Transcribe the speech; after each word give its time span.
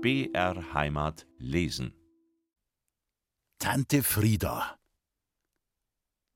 BR 0.00 0.74
Heimat 0.74 1.26
lesen. 1.38 1.92
Tante 3.58 4.04
Frieda. 4.04 4.78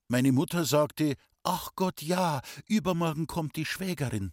Meine 0.09 0.33
Mutter 0.33 0.65
sagte, 0.65 1.15
ach 1.45 1.71
Gott 1.77 2.03
ja, 2.03 2.41
übermorgen 2.67 3.29
kommt 3.29 3.55
die 3.55 3.65
Schwägerin. 3.65 4.33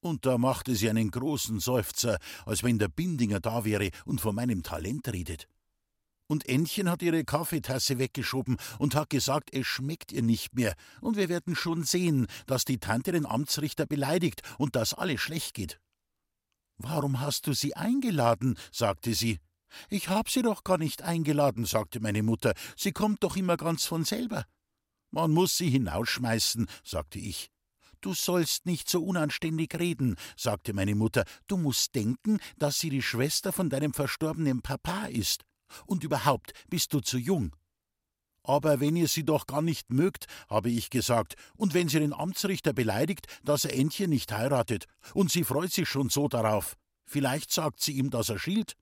Und 0.00 0.24
da 0.24 0.38
machte 0.38 0.74
sie 0.74 0.88
einen 0.88 1.10
großen 1.10 1.60
Seufzer, 1.60 2.16
als 2.46 2.62
wenn 2.62 2.78
der 2.78 2.88
Bindinger 2.88 3.40
da 3.40 3.66
wäre 3.66 3.90
und 4.06 4.22
von 4.22 4.34
meinem 4.34 4.62
Talent 4.62 5.12
redet. 5.12 5.48
Und 6.26 6.48
Ännchen 6.48 6.90
hat 6.90 7.02
ihre 7.02 7.24
Kaffeetasse 7.24 7.98
weggeschoben 7.98 8.56
und 8.78 8.94
hat 8.94 9.10
gesagt, 9.10 9.50
es 9.52 9.66
schmeckt 9.66 10.12
ihr 10.12 10.22
nicht 10.22 10.54
mehr, 10.54 10.74
und 11.02 11.18
wir 11.18 11.28
werden 11.28 11.56
schon 11.56 11.84
sehen, 11.84 12.26
dass 12.46 12.64
die 12.64 12.78
Tante 12.78 13.12
den 13.12 13.26
Amtsrichter 13.26 13.84
beleidigt 13.84 14.40
und 14.56 14.76
dass 14.76 14.94
alles 14.94 15.20
schlecht 15.20 15.52
geht. 15.52 15.78
Warum 16.78 17.20
hast 17.20 17.46
du 17.46 17.52
sie 17.52 17.74
eingeladen? 17.74 18.58
sagte 18.70 19.14
sie. 19.14 19.38
Ich 19.88 20.08
hab 20.08 20.30
sie 20.30 20.42
doch 20.42 20.64
gar 20.64 20.78
nicht 20.78 21.02
eingeladen, 21.02 21.64
sagte 21.64 22.00
meine 22.00 22.22
Mutter. 22.22 22.54
Sie 22.76 22.92
kommt 22.92 23.22
doch 23.22 23.36
immer 23.36 23.56
ganz 23.56 23.84
von 23.84 24.04
selber. 24.04 24.46
Man 25.10 25.32
muss 25.32 25.56
sie 25.56 25.70
hinausschmeißen, 25.70 26.66
sagte 26.84 27.18
ich. 27.18 27.50
Du 28.00 28.14
sollst 28.14 28.66
nicht 28.66 28.88
so 28.88 29.02
unanständig 29.02 29.74
reden, 29.78 30.16
sagte 30.36 30.74
meine 30.74 30.94
Mutter. 30.94 31.24
Du 31.46 31.56
musst 31.56 31.94
denken, 31.94 32.38
dass 32.58 32.78
sie 32.78 32.90
die 32.90 33.02
Schwester 33.02 33.52
von 33.52 33.70
deinem 33.70 33.92
verstorbenen 33.92 34.62
Papa 34.62 35.06
ist. 35.06 35.44
Und 35.86 36.04
überhaupt 36.04 36.52
bist 36.68 36.92
du 36.92 37.00
zu 37.00 37.18
jung. 37.18 37.54
Aber 38.46 38.78
wenn 38.78 38.94
ihr 38.94 39.08
sie 39.08 39.24
doch 39.24 39.46
gar 39.46 39.60
nicht 39.60 39.90
mögt, 39.90 40.26
habe 40.48 40.70
ich 40.70 40.88
gesagt, 40.88 41.34
und 41.56 41.74
wenn 41.74 41.88
sie 41.88 41.98
den 41.98 42.12
Amtsrichter 42.12 42.72
beleidigt, 42.72 43.26
dass 43.42 43.64
er 43.64 43.74
Entchen 43.74 44.10
nicht 44.10 44.30
heiratet, 44.30 44.86
und 45.14 45.32
sie 45.32 45.42
freut 45.42 45.72
sich 45.72 45.88
schon 45.88 46.10
so 46.10 46.28
darauf, 46.28 46.76
vielleicht 47.04 47.50
sagt 47.50 47.80
sie 47.80 47.92
ihm, 47.92 48.10
dass 48.10 48.28
er 48.28 48.38
schielt. 48.38 48.74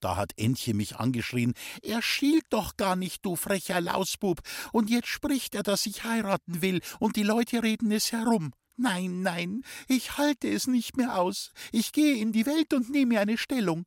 Da 0.00 0.16
hat 0.16 0.32
Entchen 0.38 0.78
mich 0.78 0.96
angeschrien, 0.96 1.52
er 1.82 2.00
schielt 2.00 2.46
doch 2.48 2.78
gar 2.78 2.96
nicht, 2.96 3.24
du 3.26 3.36
frecher 3.36 3.82
Lausbub, 3.82 4.40
und 4.72 4.88
jetzt 4.88 5.08
spricht 5.08 5.54
er, 5.54 5.62
dass 5.62 5.84
ich 5.84 6.04
heiraten 6.04 6.62
will, 6.62 6.80
und 7.00 7.16
die 7.16 7.22
Leute 7.22 7.62
reden 7.62 7.92
es 7.92 8.12
herum. 8.12 8.54
Nein, 8.76 9.20
nein, 9.20 9.62
ich 9.88 10.16
halte 10.16 10.48
es 10.48 10.66
nicht 10.66 10.96
mehr 10.96 11.18
aus. 11.18 11.52
Ich 11.70 11.92
gehe 11.92 12.16
in 12.16 12.32
die 12.32 12.46
Welt 12.46 12.72
und 12.72 12.88
nehme 12.88 13.20
eine 13.20 13.36
Stellung. 13.36 13.84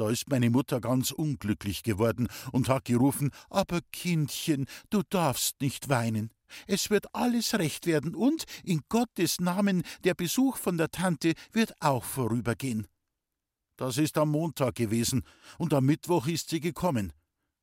Da 0.00 0.08
ist 0.08 0.30
meine 0.30 0.48
Mutter 0.48 0.80
ganz 0.80 1.10
unglücklich 1.10 1.82
geworden 1.82 2.28
und 2.52 2.70
hat 2.70 2.86
gerufen: 2.86 3.32
Aber 3.50 3.80
Kindchen, 3.92 4.64
du 4.88 5.02
darfst 5.02 5.60
nicht 5.60 5.90
weinen. 5.90 6.30
Es 6.66 6.88
wird 6.88 7.14
alles 7.14 7.52
recht 7.52 7.84
werden 7.84 8.14
und, 8.14 8.44
in 8.64 8.80
Gottes 8.88 9.40
Namen, 9.40 9.82
der 10.04 10.14
Besuch 10.14 10.56
von 10.56 10.78
der 10.78 10.90
Tante 10.90 11.34
wird 11.52 11.74
auch 11.80 12.02
vorübergehen. 12.02 12.86
Das 13.76 13.98
ist 13.98 14.16
am 14.16 14.30
Montag 14.30 14.76
gewesen, 14.76 15.22
und 15.58 15.74
am 15.74 15.84
Mittwoch 15.84 16.26
ist 16.28 16.48
sie 16.48 16.60
gekommen. 16.60 17.12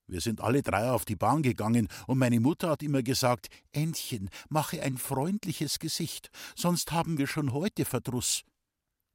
Wir 0.05 0.21
sind 0.21 0.39
alle 0.39 0.61
drei 0.61 0.91
auf 0.91 1.05
die 1.05 1.15
Bahn 1.15 1.41
gegangen, 1.41 1.87
und 2.05 2.19
meine 2.19 2.39
Mutter 2.39 2.69
hat 2.69 2.83
immer 2.83 3.01
gesagt: 3.01 3.47
Entchen, 3.71 4.29
mache 4.47 4.79
ein 4.83 4.99
freundliches 4.99 5.79
Gesicht, 5.79 6.29
sonst 6.55 6.91
haben 6.91 7.17
wir 7.17 7.25
schon 7.25 7.51
heute 7.51 7.83
Verdruss. 7.83 8.43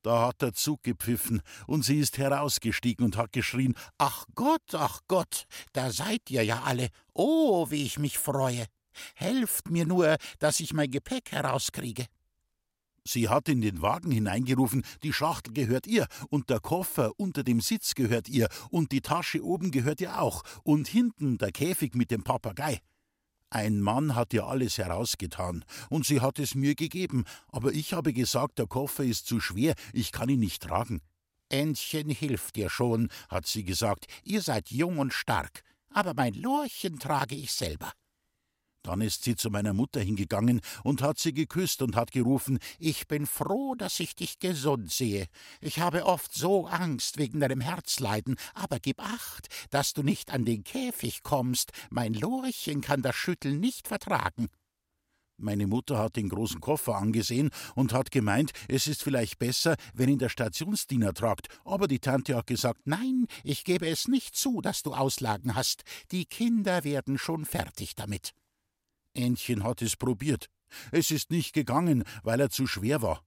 Da 0.02 0.26
hat 0.26 0.42
der 0.42 0.52
Zug 0.52 0.82
gepfiffen, 0.82 1.42
und 1.66 1.84
sie 1.84 1.98
ist 1.98 2.18
herausgestiegen 2.18 3.04
und 3.04 3.16
hat 3.16 3.32
geschrien 3.32 3.74
Ach 3.98 4.24
Gott, 4.34 4.74
ach 4.74 5.00
Gott, 5.06 5.46
da 5.72 5.92
seid 5.92 6.28
ihr 6.28 6.42
ja 6.42 6.62
alle. 6.62 6.88
Oh, 7.14 7.70
wie 7.70 7.84
ich 7.84 7.98
mich 7.98 8.18
freue. 8.18 8.66
Helft 9.14 9.70
mir 9.70 9.86
nur, 9.86 10.16
dass 10.40 10.60
ich 10.60 10.74
mein 10.74 10.90
Gepäck 10.90 11.30
herauskriege. 11.30 12.06
Sie 13.04 13.28
hat 13.28 13.48
in 13.48 13.60
den 13.60 13.82
Wagen 13.82 14.12
hineingerufen, 14.12 14.84
die 15.02 15.12
Schachtel 15.12 15.52
gehört 15.52 15.86
ihr, 15.86 16.06
und 16.30 16.50
der 16.50 16.60
Koffer 16.60 17.12
unter 17.16 17.42
dem 17.42 17.60
Sitz 17.60 17.94
gehört 17.94 18.28
ihr, 18.28 18.48
und 18.70 18.92
die 18.92 19.00
Tasche 19.00 19.44
oben 19.44 19.70
gehört 19.70 20.00
ihr 20.00 20.20
auch, 20.20 20.42
und 20.62 20.86
hinten 20.86 21.38
der 21.38 21.50
Käfig 21.50 21.94
mit 21.94 22.10
dem 22.10 22.22
Papagei. 22.22 22.80
Ein 23.52 23.82
Mann 23.82 24.14
hat 24.14 24.32
ihr 24.32 24.46
alles 24.46 24.78
herausgetan, 24.78 25.62
und 25.90 26.06
sie 26.06 26.22
hat 26.22 26.38
es 26.38 26.54
mir 26.54 26.74
gegeben, 26.74 27.24
aber 27.48 27.74
ich 27.74 27.92
habe 27.92 28.14
gesagt, 28.14 28.58
der 28.58 28.66
Koffer 28.66 29.04
ist 29.04 29.26
zu 29.26 29.40
schwer, 29.40 29.74
ich 29.92 30.10
kann 30.10 30.30
ihn 30.30 30.40
nicht 30.40 30.62
tragen. 30.62 31.02
Entchen 31.50 32.08
hilft 32.08 32.56
dir 32.56 32.70
schon, 32.70 33.10
hat 33.28 33.46
sie 33.46 33.62
gesagt, 33.62 34.06
ihr 34.24 34.40
seid 34.40 34.70
jung 34.70 34.98
und 34.98 35.12
stark, 35.12 35.64
aber 35.90 36.14
mein 36.14 36.32
Lorchen 36.32 36.98
trage 36.98 37.34
ich 37.34 37.52
selber. 37.52 37.92
Dann 38.82 39.00
ist 39.00 39.22
sie 39.22 39.36
zu 39.36 39.50
meiner 39.50 39.74
Mutter 39.74 40.00
hingegangen 40.00 40.60
und 40.82 41.02
hat 41.02 41.18
sie 41.18 41.32
geküsst 41.32 41.82
und 41.82 41.94
hat 41.94 42.10
gerufen 42.10 42.58
Ich 42.78 43.06
bin 43.06 43.26
froh, 43.26 43.74
dass 43.76 44.00
ich 44.00 44.16
dich 44.16 44.40
gesund 44.40 44.90
sehe. 44.90 45.26
Ich 45.60 45.78
habe 45.78 46.04
oft 46.06 46.34
so 46.34 46.66
Angst 46.66 47.16
wegen 47.16 47.38
deinem 47.38 47.60
Herzleiden, 47.60 48.36
aber 48.54 48.80
gib 48.80 49.00
acht, 49.00 49.48
dass 49.70 49.92
du 49.92 50.02
nicht 50.02 50.32
an 50.32 50.44
den 50.44 50.64
Käfig 50.64 51.22
kommst. 51.22 51.70
Mein 51.90 52.14
Lorchen 52.14 52.80
kann 52.80 53.02
das 53.02 53.14
Schütteln 53.14 53.60
nicht 53.60 53.86
vertragen. 53.86 54.48
Meine 55.38 55.66
Mutter 55.66 55.98
hat 55.98 56.16
den 56.16 56.28
großen 56.28 56.60
Koffer 56.60 56.96
angesehen 56.96 57.50
und 57.74 57.92
hat 57.92 58.10
gemeint, 58.10 58.52
es 58.68 58.86
ist 58.86 59.02
vielleicht 59.02 59.38
besser, 59.38 59.76
wenn 59.94 60.08
ihn 60.08 60.18
der 60.18 60.28
Stationsdiener 60.28 61.14
tragt, 61.14 61.48
aber 61.64 61.88
die 61.88 61.98
Tante 61.98 62.36
hat 62.36 62.46
gesagt, 62.46 62.82
nein, 62.84 63.26
ich 63.42 63.64
gebe 63.64 63.88
es 63.88 64.06
nicht 64.06 64.36
zu, 64.36 64.60
dass 64.60 64.82
du 64.82 64.94
Auslagen 64.94 65.54
hast. 65.54 65.82
Die 66.12 66.26
Kinder 66.26 66.84
werden 66.84 67.18
schon 67.18 67.44
fertig 67.44 67.96
damit. 67.96 68.34
Ännchen 69.14 69.64
hat 69.64 69.82
es 69.82 69.96
probiert. 69.96 70.48
Es 70.90 71.10
ist 71.10 71.30
nicht 71.30 71.52
gegangen, 71.52 72.04
weil 72.22 72.40
er 72.40 72.50
zu 72.50 72.66
schwer 72.66 73.02
war. 73.02 73.22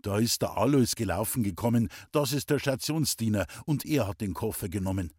Da 0.00 0.18
ist 0.18 0.42
der 0.42 0.56
Alois 0.56 0.94
gelaufen 0.96 1.42
gekommen, 1.42 1.88
das 2.10 2.32
ist 2.32 2.50
der 2.50 2.58
Stationsdiener, 2.58 3.46
und 3.66 3.84
er 3.86 4.08
hat 4.08 4.20
den 4.20 4.34
Koffer 4.34 4.68
genommen. 4.68 5.12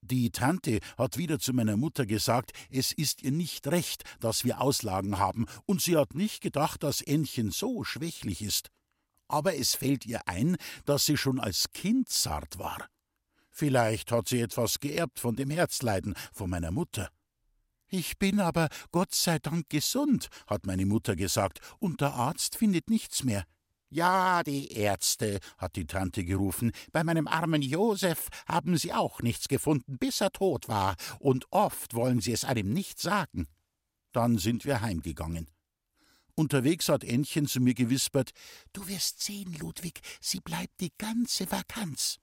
Die 0.00 0.30
Tante 0.30 0.80
hat 0.96 1.18
wieder 1.18 1.38
zu 1.38 1.52
meiner 1.52 1.76
Mutter 1.76 2.06
gesagt, 2.06 2.52
es 2.70 2.92
ist 2.92 3.22
ihr 3.22 3.32
nicht 3.32 3.66
recht, 3.68 4.04
dass 4.20 4.44
wir 4.44 4.60
Auslagen 4.60 5.18
haben, 5.18 5.46
und 5.66 5.82
sie 5.82 5.96
hat 5.96 6.14
nicht 6.14 6.40
gedacht, 6.40 6.82
dass 6.82 7.00
Ännchen 7.00 7.50
so 7.50 7.84
schwächlich 7.84 8.42
ist. 8.42 8.70
Aber 9.28 9.56
es 9.56 9.74
fällt 9.74 10.06
ihr 10.06 10.26
ein, 10.26 10.56
dass 10.84 11.04
sie 11.04 11.16
schon 11.16 11.38
als 11.38 11.72
Kind 11.72 12.08
zart 12.08 12.58
war. 12.58 12.88
Vielleicht 13.50 14.12
hat 14.12 14.28
sie 14.28 14.40
etwas 14.40 14.80
geerbt 14.80 15.20
von 15.20 15.36
dem 15.36 15.50
Herzleiden 15.50 16.14
von 16.32 16.48
meiner 16.48 16.70
Mutter. 16.70 17.10
Ich 17.90 18.18
bin 18.18 18.38
aber 18.38 18.68
Gott 18.92 19.14
sei 19.14 19.38
Dank 19.38 19.70
gesund, 19.70 20.28
hat 20.46 20.66
meine 20.66 20.84
Mutter 20.84 21.16
gesagt, 21.16 21.60
und 21.78 22.02
der 22.02 22.12
Arzt 22.12 22.56
findet 22.56 22.90
nichts 22.90 23.24
mehr. 23.24 23.44
Ja, 23.90 24.42
die 24.42 24.70
Ärzte, 24.72 25.40
hat 25.56 25.76
die 25.76 25.86
Tante 25.86 26.22
gerufen, 26.24 26.72
bei 26.92 27.02
meinem 27.02 27.26
armen 27.26 27.62
Josef 27.62 28.28
haben 28.46 28.76
sie 28.76 28.92
auch 28.92 29.22
nichts 29.22 29.48
gefunden, 29.48 29.96
bis 29.98 30.20
er 30.20 30.30
tot 30.30 30.68
war, 30.68 30.96
und 31.18 31.46
oft 31.50 31.94
wollen 31.94 32.20
sie 32.20 32.32
es 32.32 32.44
einem 32.44 32.74
nicht 32.74 33.00
sagen. 33.00 33.48
Dann 34.12 34.36
sind 34.36 34.66
wir 34.66 34.82
heimgegangen. 34.82 35.48
Unterwegs 36.34 36.90
hat 36.90 37.02
Ännchen 37.02 37.46
zu 37.46 37.60
mir 37.60 37.74
gewispert 37.74 38.32
Du 38.74 38.86
wirst 38.86 39.22
sehen, 39.22 39.56
Ludwig, 39.58 40.00
sie 40.20 40.40
bleibt 40.40 40.80
die 40.80 40.92
ganze 40.98 41.50
Vakanz. 41.50 42.20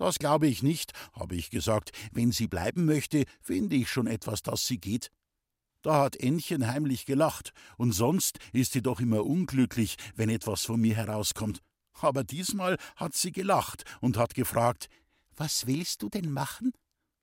Das 0.00 0.18
glaube 0.18 0.46
ich 0.46 0.62
nicht, 0.62 0.92
habe 1.12 1.36
ich 1.36 1.50
gesagt. 1.50 1.90
Wenn 2.10 2.32
sie 2.32 2.46
bleiben 2.46 2.86
möchte, 2.86 3.24
finde 3.42 3.76
ich 3.76 3.90
schon 3.90 4.06
etwas, 4.06 4.40
das 4.40 4.66
sie 4.66 4.78
geht. 4.78 5.10
Da 5.82 6.00
hat 6.00 6.16
Ännchen 6.16 6.66
heimlich 6.66 7.04
gelacht, 7.04 7.52
und 7.76 7.92
sonst 7.92 8.38
ist 8.54 8.72
sie 8.72 8.80
doch 8.80 9.00
immer 9.00 9.26
unglücklich, 9.26 9.96
wenn 10.16 10.30
etwas 10.30 10.64
von 10.64 10.80
mir 10.80 10.96
herauskommt. 10.96 11.60
Aber 12.00 12.24
diesmal 12.24 12.78
hat 12.96 13.12
sie 13.12 13.30
gelacht 13.30 13.84
und 14.00 14.16
hat 14.16 14.32
gefragt 14.32 14.88
Was 15.36 15.66
willst 15.66 16.00
du 16.00 16.08
denn 16.08 16.32
machen? 16.32 16.72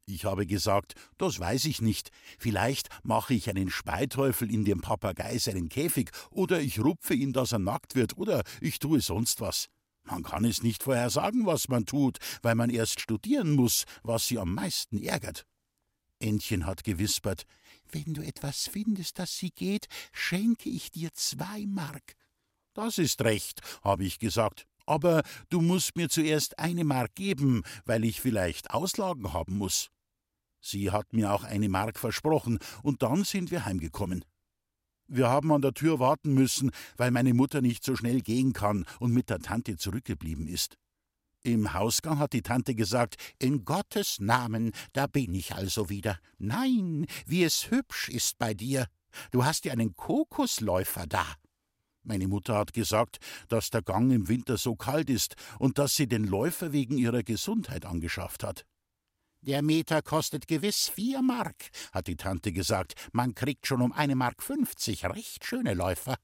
Ich 0.05 0.25
habe 0.25 0.45
gesagt, 0.45 0.93
das 1.17 1.39
weiß 1.39 1.65
ich 1.65 1.81
nicht. 1.81 2.11
Vielleicht 2.37 2.89
mache 3.01 3.33
ich 3.33 3.49
einen 3.49 3.71
Speiteufel 3.71 4.53
in 4.53 4.65
dem 4.65 4.81
Papagei 4.81 5.39
seinen 5.39 5.69
Käfig, 5.69 6.11
oder 6.29 6.61
ich 6.61 6.79
rupfe 6.79 7.15
ihn, 7.15 7.33
dass 7.33 7.53
er 7.53 7.59
nackt 7.59 7.95
wird, 7.95 8.17
oder 8.17 8.43
ich 8.61 8.77
tue 8.77 9.01
sonst 9.01 9.41
was. 9.41 9.67
Man 10.07 10.23
kann 10.23 10.45
es 10.45 10.63
nicht 10.63 10.83
vorher 10.83 11.09
sagen, 11.09 11.45
was 11.45 11.67
man 11.67 11.85
tut, 11.85 12.17
weil 12.41 12.55
man 12.55 12.69
erst 12.69 13.01
studieren 13.01 13.55
muss, 13.55 13.83
was 14.03 14.25
sie 14.25 14.39
am 14.39 14.53
meisten 14.53 15.03
ärgert. 15.03 15.45
Entchen 16.19 16.65
hat 16.65 16.85
gewispert, 16.85 17.43
wenn 17.91 18.13
du 18.13 18.21
etwas 18.21 18.69
findest, 18.71 19.19
das 19.19 19.37
sie 19.37 19.51
geht, 19.51 19.87
schenke 20.13 20.69
ich 20.69 20.91
dir 20.91 21.13
zwei 21.13 21.65
Mark. 21.67 22.15
Das 22.73 22.97
ist 22.97 23.21
recht, 23.21 23.59
habe 23.83 24.05
ich 24.05 24.17
gesagt, 24.17 24.65
aber 24.85 25.23
du 25.49 25.59
musst 25.59 25.97
mir 25.97 26.07
zuerst 26.07 26.57
eine 26.57 26.85
Mark 26.85 27.15
geben, 27.15 27.63
weil 27.85 28.05
ich 28.05 28.21
vielleicht 28.21 28.71
Auslagen 28.71 29.33
haben 29.33 29.57
muss. 29.57 29.89
Sie 30.61 30.89
hat 30.89 31.11
mir 31.11 31.33
auch 31.33 31.43
eine 31.43 31.67
Mark 31.67 31.99
versprochen, 31.99 32.59
und 32.81 33.03
dann 33.03 33.25
sind 33.25 33.51
wir 33.51 33.65
heimgekommen. 33.65 34.23
Wir 35.07 35.29
haben 35.29 35.51
an 35.53 35.61
der 35.61 35.73
Tür 35.73 35.99
warten 35.99 36.33
müssen, 36.33 36.71
weil 36.97 37.11
meine 37.11 37.33
Mutter 37.33 37.61
nicht 37.61 37.83
so 37.83 37.95
schnell 37.95 38.21
gehen 38.21 38.51
kann 38.53 38.85
und 38.99 39.13
mit 39.13 39.29
der 39.29 39.39
Tante 39.39 39.77
zurückgeblieben 39.77 40.47
ist. 40.47 40.77
Im 41.43 41.73
Hausgang 41.73 42.19
hat 42.19 42.33
die 42.33 42.41
Tante 42.41 42.75
gesagt, 42.75 43.15
in 43.39 43.63
Gottes 43.63 44.19
Namen, 44.19 44.73
da 44.91 45.07
bin 45.07 45.33
ich 45.33 45.55
also 45.55 45.89
wieder. 45.89 46.19
Nein, 46.37 47.05
wie 47.25 47.43
es 47.43 47.71
hübsch 47.71 48.09
ist 48.09 48.37
bei 48.37 48.53
dir. 48.53 48.87
Du 49.31 49.45
hast 49.45 49.63
ja 49.63 49.71
einen 49.71 49.95
Kokosläufer 49.95 51.07
da. 51.07 51.25
Meine 52.03 52.27
Mutter 52.27 52.55
hat 52.57 52.73
gesagt, 52.73 53.19
dass 53.47 53.69
der 53.69 53.81
Gang 53.81 54.11
im 54.11 54.27
Winter 54.27 54.57
so 54.57 54.75
kalt 54.75 55.09
ist 55.09 55.35
und 55.57 55.77
dass 55.77 55.95
sie 55.95 56.07
den 56.07 56.25
Läufer 56.25 56.73
wegen 56.73 56.97
ihrer 56.97 57.23
Gesundheit 57.23 57.85
angeschafft 57.85 58.43
hat. 58.43 58.65
Der 59.41 59.61
Meter 59.61 60.01
kostet 60.01 60.47
gewiss 60.47 60.89
vier 60.89 61.21
Mark, 61.21 61.69
hat 61.91 62.07
die 62.07 62.15
Tante 62.17 62.51
gesagt. 62.51 62.95
Man 63.13 63.35
kriegt 63.35 63.67
schon 63.67 63.81
um 63.81 63.91
eine 63.91 64.15
Mark 64.15 64.43
fünfzig 64.43 65.05
recht 65.05 65.45
schöne 65.45 65.73
Läufer. 65.73 66.17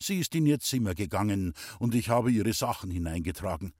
Sie 0.00 0.18
ist 0.18 0.34
in 0.34 0.46
ihr 0.46 0.58
Zimmer 0.58 0.94
gegangen 0.94 1.54
und 1.78 1.94
ich 1.94 2.08
habe 2.08 2.32
ihre 2.32 2.52
Sachen 2.52 2.90
hineingetragen. 2.90 3.72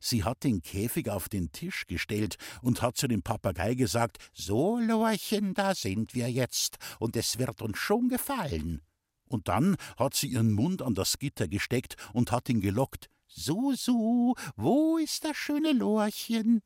Sie 0.00 0.22
hat 0.24 0.44
den 0.44 0.62
Käfig 0.62 1.08
auf 1.08 1.28
den 1.28 1.50
Tisch 1.52 1.86
gestellt 1.86 2.36
und 2.62 2.82
hat 2.82 2.96
zu 2.96 3.08
dem 3.08 3.22
Papagei 3.22 3.74
gesagt: 3.74 4.18
So, 4.32 4.78
Lorchen, 4.78 5.54
da 5.54 5.74
sind 5.74 6.14
wir 6.14 6.30
jetzt, 6.30 6.76
und 6.98 7.16
es 7.16 7.38
wird 7.38 7.62
uns 7.62 7.78
schon 7.78 8.08
gefallen. 8.08 8.82
Und 9.28 9.48
dann 9.48 9.76
hat 9.96 10.14
sie 10.14 10.28
ihren 10.28 10.52
Mund 10.52 10.82
an 10.82 10.94
das 10.94 11.18
Gitter 11.18 11.48
gesteckt 11.48 11.96
und 12.12 12.32
hat 12.32 12.48
ihn 12.48 12.60
gelockt. 12.60 13.08
Susu, 13.26 14.34
wo 14.56 14.98
ist 14.98 15.24
das 15.24 15.36
schöne 15.36 15.72
Lorchen? 15.72 16.62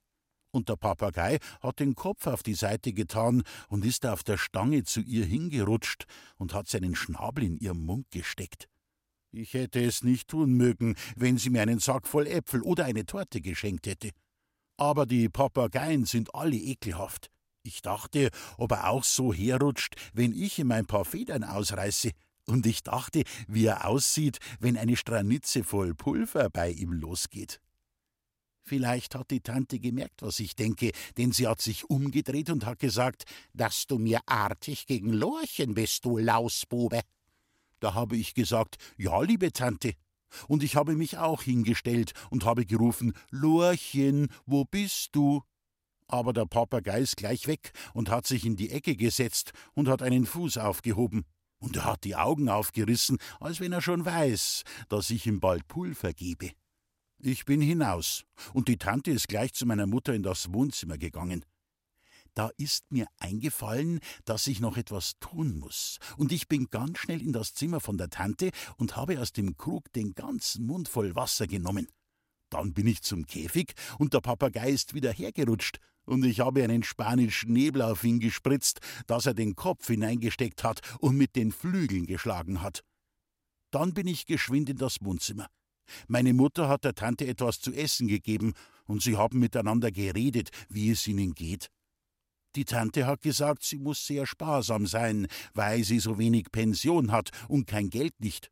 Und 0.52 0.68
der 0.68 0.76
Papagei 0.76 1.38
hat 1.60 1.80
den 1.80 1.94
Kopf 1.94 2.26
auf 2.26 2.42
die 2.42 2.54
Seite 2.54 2.92
getan 2.92 3.42
und 3.68 3.86
ist 3.86 4.04
auf 4.04 4.22
der 4.22 4.36
Stange 4.36 4.84
zu 4.84 5.00
ihr 5.00 5.24
hingerutscht 5.24 6.04
und 6.36 6.52
hat 6.52 6.68
seinen 6.68 6.94
Schnabel 6.94 7.44
in 7.44 7.56
ihren 7.56 7.84
Mund 7.84 8.10
gesteckt. 8.10 8.68
Ich 9.30 9.54
hätte 9.54 9.82
es 9.82 10.04
nicht 10.04 10.28
tun 10.28 10.52
mögen, 10.52 10.94
wenn 11.16 11.38
sie 11.38 11.48
mir 11.48 11.62
einen 11.62 11.78
Sack 11.78 12.06
voll 12.06 12.26
Äpfel 12.26 12.60
oder 12.60 12.84
eine 12.84 13.06
Torte 13.06 13.40
geschenkt 13.40 13.86
hätte. 13.86 14.10
Aber 14.76 15.06
die 15.06 15.30
Papageien 15.30 16.04
sind 16.04 16.34
alle 16.34 16.56
ekelhaft. 16.56 17.30
Ich 17.62 17.80
dachte, 17.80 18.28
ob 18.58 18.72
er 18.72 18.90
auch 18.90 19.04
so 19.04 19.32
herrutscht, 19.32 19.94
wenn 20.12 20.34
ich 20.34 20.58
ihm 20.58 20.70
ein 20.70 20.86
paar 20.86 21.06
Federn 21.06 21.44
ausreiße. 21.44 22.10
Und 22.46 22.66
ich 22.66 22.82
dachte, 22.82 23.22
wie 23.48 23.66
er 23.66 23.86
aussieht, 23.86 24.38
wenn 24.60 24.76
eine 24.76 24.96
Stranitze 24.96 25.64
voll 25.64 25.94
Pulver 25.94 26.50
bei 26.50 26.70
ihm 26.70 26.92
losgeht. 26.92 27.60
Vielleicht 28.64 29.14
hat 29.14 29.30
die 29.30 29.40
Tante 29.40 29.80
gemerkt, 29.80 30.22
was 30.22 30.38
ich 30.40 30.54
denke, 30.54 30.92
denn 31.18 31.32
sie 31.32 31.48
hat 31.48 31.60
sich 31.60 31.90
umgedreht 31.90 32.48
und 32.50 32.64
hat 32.64 32.78
gesagt, 32.78 33.24
dass 33.52 33.86
du 33.86 33.98
mir 33.98 34.20
artig 34.26 34.86
gegen 34.86 35.12
Lorchen 35.12 35.74
bist, 35.74 36.04
du 36.04 36.18
Lausbube. 36.18 37.00
Da 37.80 37.94
habe 37.94 38.16
ich 38.16 38.34
gesagt, 38.34 38.76
ja, 38.96 39.20
liebe 39.22 39.52
Tante. 39.52 39.94
Und 40.46 40.62
ich 40.62 40.76
habe 40.76 40.94
mich 40.94 41.18
auch 41.18 41.42
hingestellt 41.42 42.12
und 42.30 42.44
habe 42.44 42.64
gerufen, 42.64 43.12
Lorchen, 43.30 44.28
wo 44.46 44.64
bist 44.64 45.10
du? 45.12 45.42
Aber 46.06 46.32
der 46.32 46.46
Papagei 46.46 47.00
ist 47.00 47.16
gleich 47.16 47.46
weg 47.46 47.72
und 47.94 48.10
hat 48.10 48.26
sich 48.26 48.44
in 48.44 48.56
die 48.56 48.70
Ecke 48.70 48.96
gesetzt 48.96 49.52
und 49.74 49.88
hat 49.88 50.02
einen 50.02 50.26
Fuß 50.26 50.58
aufgehoben. 50.58 51.24
Und 51.58 51.76
er 51.76 51.84
hat 51.84 52.04
die 52.04 52.16
Augen 52.16 52.48
aufgerissen, 52.48 53.18
als 53.40 53.60
wenn 53.60 53.72
er 53.72 53.82
schon 53.82 54.04
weiß, 54.04 54.62
dass 54.88 55.10
ich 55.10 55.26
ihm 55.26 55.40
bald 55.40 55.66
Pulver 55.68 56.12
gebe. 56.12 56.50
Ich 57.24 57.44
bin 57.44 57.60
hinaus, 57.60 58.24
und 58.52 58.68
die 58.68 58.76
Tante 58.76 59.12
ist 59.12 59.28
gleich 59.28 59.54
zu 59.54 59.64
meiner 59.64 59.86
Mutter 59.86 60.12
in 60.12 60.22
das 60.22 60.52
Wohnzimmer 60.52 60.98
gegangen 60.98 61.44
da 62.34 62.50
ist 62.56 62.90
mir 62.90 63.06
eingefallen, 63.18 64.00
dass 64.24 64.46
ich 64.46 64.60
noch 64.60 64.76
etwas 64.76 65.18
tun 65.20 65.58
muss, 65.58 65.98
und 66.16 66.32
ich 66.32 66.48
bin 66.48 66.68
ganz 66.70 66.98
schnell 66.98 67.20
in 67.20 67.32
das 67.32 67.54
Zimmer 67.54 67.80
von 67.80 67.98
der 67.98 68.10
Tante 68.10 68.50
und 68.76 68.96
habe 68.96 69.20
aus 69.20 69.32
dem 69.32 69.56
Krug 69.56 69.92
den 69.92 70.14
ganzen 70.14 70.66
Mund 70.66 70.88
voll 70.88 71.14
Wasser 71.14 71.46
genommen. 71.46 71.88
Dann 72.50 72.74
bin 72.74 72.86
ich 72.86 73.02
zum 73.02 73.26
Käfig, 73.26 73.74
und 73.98 74.14
der 74.14 74.20
Papagei 74.20 74.70
ist 74.70 74.94
wieder 74.94 75.12
hergerutscht, 75.12 75.78
und 76.04 76.24
ich 76.24 76.40
habe 76.40 76.64
einen 76.64 76.82
spanischen 76.82 77.52
Nebel 77.52 77.82
auf 77.82 78.02
ihn 78.02 78.18
gespritzt, 78.18 78.80
dass 79.06 79.26
er 79.26 79.34
den 79.34 79.54
Kopf 79.54 79.86
hineingesteckt 79.86 80.64
hat 80.64 80.80
und 80.98 81.16
mit 81.16 81.36
den 81.36 81.52
Flügeln 81.52 82.06
geschlagen 82.06 82.60
hat. 82.60 82.82
Dann 83.70 83.94
bin 83.94 84.06
ich 84.06 84.26
geschwind 84.26 84.68
in 84.68 84.76
das 84.76 84.98
Wohnzimmer. 85.00 85.48
Meine 86.08 86.32
Mutter 86.34 86.68
hat 86.68 86.84
der 86.84 86.94
Tante 86.94 87.26
etwas 87.26 87.60
zu 87.60 87.72
essen 87.72 88.08
gegeben, 88.08 88.54
und 88.86 89.02
sie 89.02 89.16
haben 89.16 89.38
miteinander 89.38 89.90
geredet, 89.90 90.50
wie 90.68 90.90
es 90.90 91.06
ihnen 91.06 91.34
geht. 91.34 91.70
Die 92.56 92.64
Tante 92.64 93.06
hat 93.06 93.22
gesagt, 93.22 93.62
sie 93.62 93.78
muss 93.78 94.06
sehr 94.06 94.26
sparsam 94.26 94.86
sein, 94.86 95.26
weil 95.54 95.84
sie 95.84 95.98
so 95.98 96.18
wenig 96.18 96.52
Pension 96.52 97.10
hat 97.10 97.30
und 97.48 97.66
kein 97.66 97.88
Geld 97.88 98.12
nicht. 98.20 98.50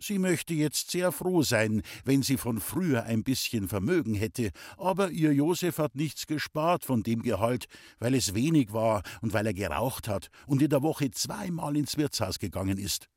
Sie 0.00 0.20
möchte 0.20 0.54
jetzt 0.54 0.92
sehr 0.92 1.10
froh 1.10 1.42
sein, 1.42 1.82
wenn 2.04 2.22
sie 2.22 2.36
von 2.36 2.60
früher 2.60 3.02
ein 3.02 3.24
bisschen 3.24 3.66
Vermögen 3.66 4.14
hätte, 4.14 4.50
aber 4.76 5.10
ihr 5.10 5.32
Josef 5.32 5.78
hat 5.78 5.96
nichts 5.96 6.26
gespart 6.28 6.84
von 6.84 7.02
dem 7.02 7.22
Gehalt, 7.22 7.66
weil 7.98 8.14
es 8.14 8.34
wenig 8.34 8.72
war 8.72 9.02
und 9.22 9.32
weil 9.32 9.46
er 9.46 9.54
geraucht 9.54 10.06
hat 10.06 10.28
und 10.46 10.62
in 10.62 10.68
der 10.68 10.82
Woche 10.82 11.10
zweimal 11.10 11.76
ins 11.76 11.96
Wirtshaus 11.96 12.38
gegangen 12.38 12.78
ist. 12.78 13.08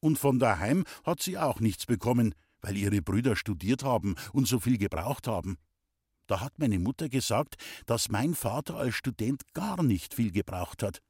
Und 0.00 0.18
von 0.18 0.38
daheim 0.38 0.84
hat 1.04 1.20
sie 1.20 1.36
auch 1.36 1.60
nichts 1.60 1.84
bekommen, 1.84 2.34
weil 2.62 2.76
ihre 2.76 3.02
Brüder 3.02 3.36
studiert 3.36 3.82
haben 3.84 4.14
und 4.32 4.46
so 4.46 4.60
viel 4.60 4.78
gebraucht 4.78 5.26
haben. 5.26 5.58
Da 6.26 6.40
hat 6.40 6.58
meine 6.58 6.78
Mutter 6.78 7.08
gesagt, 7.08 7.56
dass 7.86 8.08
mein 8.08 8.34
Vater 8.34 8.76
als 8.76 8.94
Student 8.94 9.42
gar 9.52 9.82
nicht 9.82 10.14
viel 10.14 10.30
gebraucht 10.30 10.82
hat. 10.82 11.00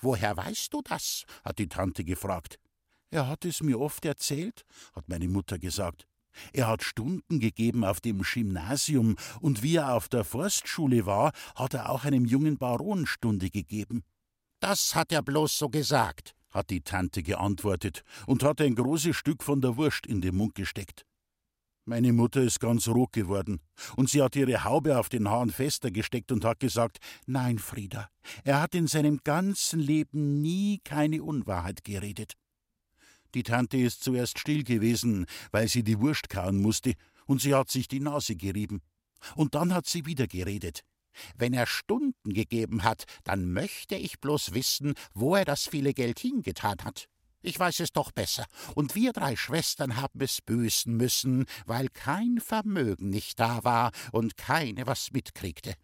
Woher 0.00 0.36
weißt 0.36 0.72
du 0.72 0.82
das? 0.82 1.24
hat 1.44 1.58
die 1.58 1.68
Tante 1.68 2.04
gefragt. 2.04 2.58
Er 3.10 3.28
hat 3.28 3.44
es 3.44 3.62
mir 3.62 3.80
oft 3.80 4.04
erzählt, 4.04 4.64
hat 4.94 5.08
meine 5.08 5.28
Mutter 5.28 5.58
gesagt. 5.58 6.06
Er 6.52 6.68
hat 6.68 6.82
Stunden 6.82 7.40
gegeben 7.40 7.84
auf 7.84 8.00
dem 8.00 8.22
Gymnasium, 8.22 9.16
und 9.40 9.62
wie 9.62 9.76
er 9.76 9.94
auf 9.94 10.08
der 10.08 10.24
Forstschule 10.24 11.04
war, 11.06 11.32
hat 11.54 11.74
er 11.74 11.90
auch 11.90 12.04
einem 12.04 12.24
jungen 12.24 12.56
Baron 12.56 13.06
Stunde 13.06 13.50
gegeben. 13.50 14.02
Das 14.60 14.94
hat 14.94 15.12
er 15.12 15.22
bloß 15.22 15.58
so 15.58 15.68
gesagt, 15.68 16.34
hat 16.52 16.70
die 16.70 16.82
Tante 16.82 17.22
geantwortet 17.22 18.04
und 18.26 18.42
hat 18.42 18.60
ein 18.60 18.74
großes 18.74 19.16
Stück 19.16 19.42
von 19.42 19.60
der 19.60 19.76
Wurst 19.76 20.06
in 20.06 20.20
den 20.20 20.36
Mund 20.36 20.54
gesteckt. 20.54 21.04
Meine 21.84 22.12
Mutter 22.12 22.42
ist 22.42 22.60
ganz 22.60 22.86
rot 22.86 23.12
geworden, 23.12 23.60
und 23.96 24.08
sie 24.08 24.22
hat 24.22 24.36
ihre 24.36 24.62
Haube 24.62 24.98
auf 24.98 25.08
den 25.08 25.28
Haaren 25.28 25.50
fester 25.50 25.90
gesteckt 25.90 26.30
und 26.30 26.44
hat 26.44 26.60
gesagt 26.60 26.98
Nein, 27.26 27.58
Frieda, 27.58 28.08
er 28.44 28.60
hat 28.60 28.76
in 28.76 28.86
seinem 28.86 29.18
ganzen 29.24 29.80
Leben 29.80 30.40
nie 30.40 30.80
keine 30.84 31.24
Unwahrheit 31.24 31.82
geredet. 31.82 32.34
Die 33.34 33.42
Tante 33.42 33.78
ist 33.78 34.04
zuerst 34.04 34.38
still 34.38 34.62
gewesen, 34.62 35.26
weil 35.50 35.66
sie 35.66 35.82
die 35.82 35.98
Wurst 35.98 36.28
kauen 36.28 36.62
musste, 36.62 36.92
und 37.26 37.40
sie 37.40 37.54
hat 37.54 37.68
sich 37.68 37.88
die 37.88 38.00
Nase 38.00 38.36
gerieben. 38.36 38.80
Und 39.34 39.54
dann 39.54 39.74
hat 39.74 39.86
sie 39.86 40.06
wieder 40.06 40.28
geredet. 40.28 40.84
Wenn 41.36 41.54
er 41.54 41.66
Stunden 41.66 42.32
gegeben 42.32 42.82
hat, 42.82 43.04
dann 43.24 43.52
möchte 43.52 43.94
ich 43.94 44.20
bloß 44.20 44.54
wissen, 44.54 44.94
wo 45.14 45.36
er 45.36 45.44
das 45.44 45.66
viele 45.66 45.94
Geld 45.94 46.18
hingetan 46.18 46.78
hat. 46.84 47.08
Ich 47.42 47.58
weiß 47.58 47.80
es 47.80 47.92
doch 47.92 48.12
besser. 48.12 48.46
Und 48.76 48.94
wir 48.94 49.12
drei 49.12 49.34
Schwestern 49.34 49.96
haben 49.96 50.20
es 50.20 50.40
büßen 50.40 50.96
müssen, 50.96 51.46
weil 51.66 51.88
kein 51.88 52.38
Vermögen 52.40 53.10
nicht 53.10 53.40
da 53.40 53.64
war 53.64 53.90
und 54.12 54.36
keine 54.36 54.86
was 54.86 55.10
mitkriegte. 55.10 55.74